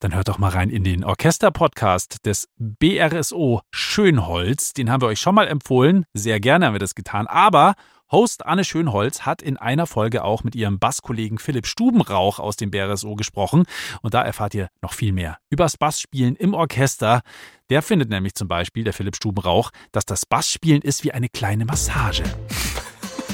[0.00, 4.72] dann hört doch mal rein in den Orchester-Podcast des BRSO Schönholz.
[4.72, 6.04] Den haben wir euch schon mal empfohlen.
[6.14, 7.26] Sehr gerne haben wir das getan.
[7.26, 7.74] Aber
[8.10, 12.70] Host Anne Schönholz hat in einer Folge auch mit ihrem Basskollegen Philipp Stubenrauch aus dem
[12.70, 13.64] BRSO gesprochen.
[14.02, 17.22] Und da erfahrt ihr noch viel mehr übers Bassspielen im Orchester.
[17.70, 21.64] Der findet nämlich zum Beispiel, der Philipp Stubenrauch, dass das Bassspielen ist wie eine kleine
[21.64, 22.24] Massage.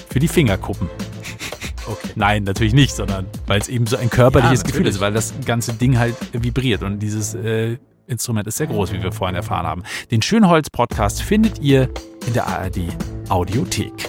[0.09, 0.89] Für die Fingerkuppen.
[1.91, 2.11] Okay.
[2.15, 5.35] Nein, natürlich nicht, sondern weil es eben so ein körperliches Ja, Gefühl ist, weil das
[5.45, 9.67] ganze Ding halt vibriert und dieses äh, Instrument ist sehr groß, wie wir vorhin erfahren
[9.67, 9.83] haben.
[10.11, 11.89] Den Schönholz-Podcast findet ihr
[12.27, 12.79] in der ARD
[13.29, 14.09] Audiothek.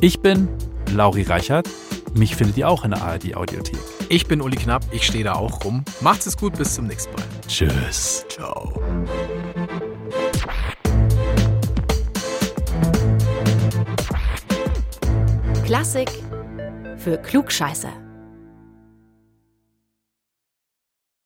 [0.00, 0.48] Ich bin
[0.94, 1.68] Lauri Reichert.
[2.14, 3.78] Mich findet ihr auch in der ARD Audiothek.
[4.08, 5.84] Ich bin Uli Knapp, ich stehe da auch rum.
[6.00, 7.24] Macht's es gut, bis zum nächsten Mal.
[7.46, 8.24] Tschüss.
[8.28, 8.80] Ciao.
[15.64, 16.08] Klassik
[16.98, 18.05] für Klugscheißer.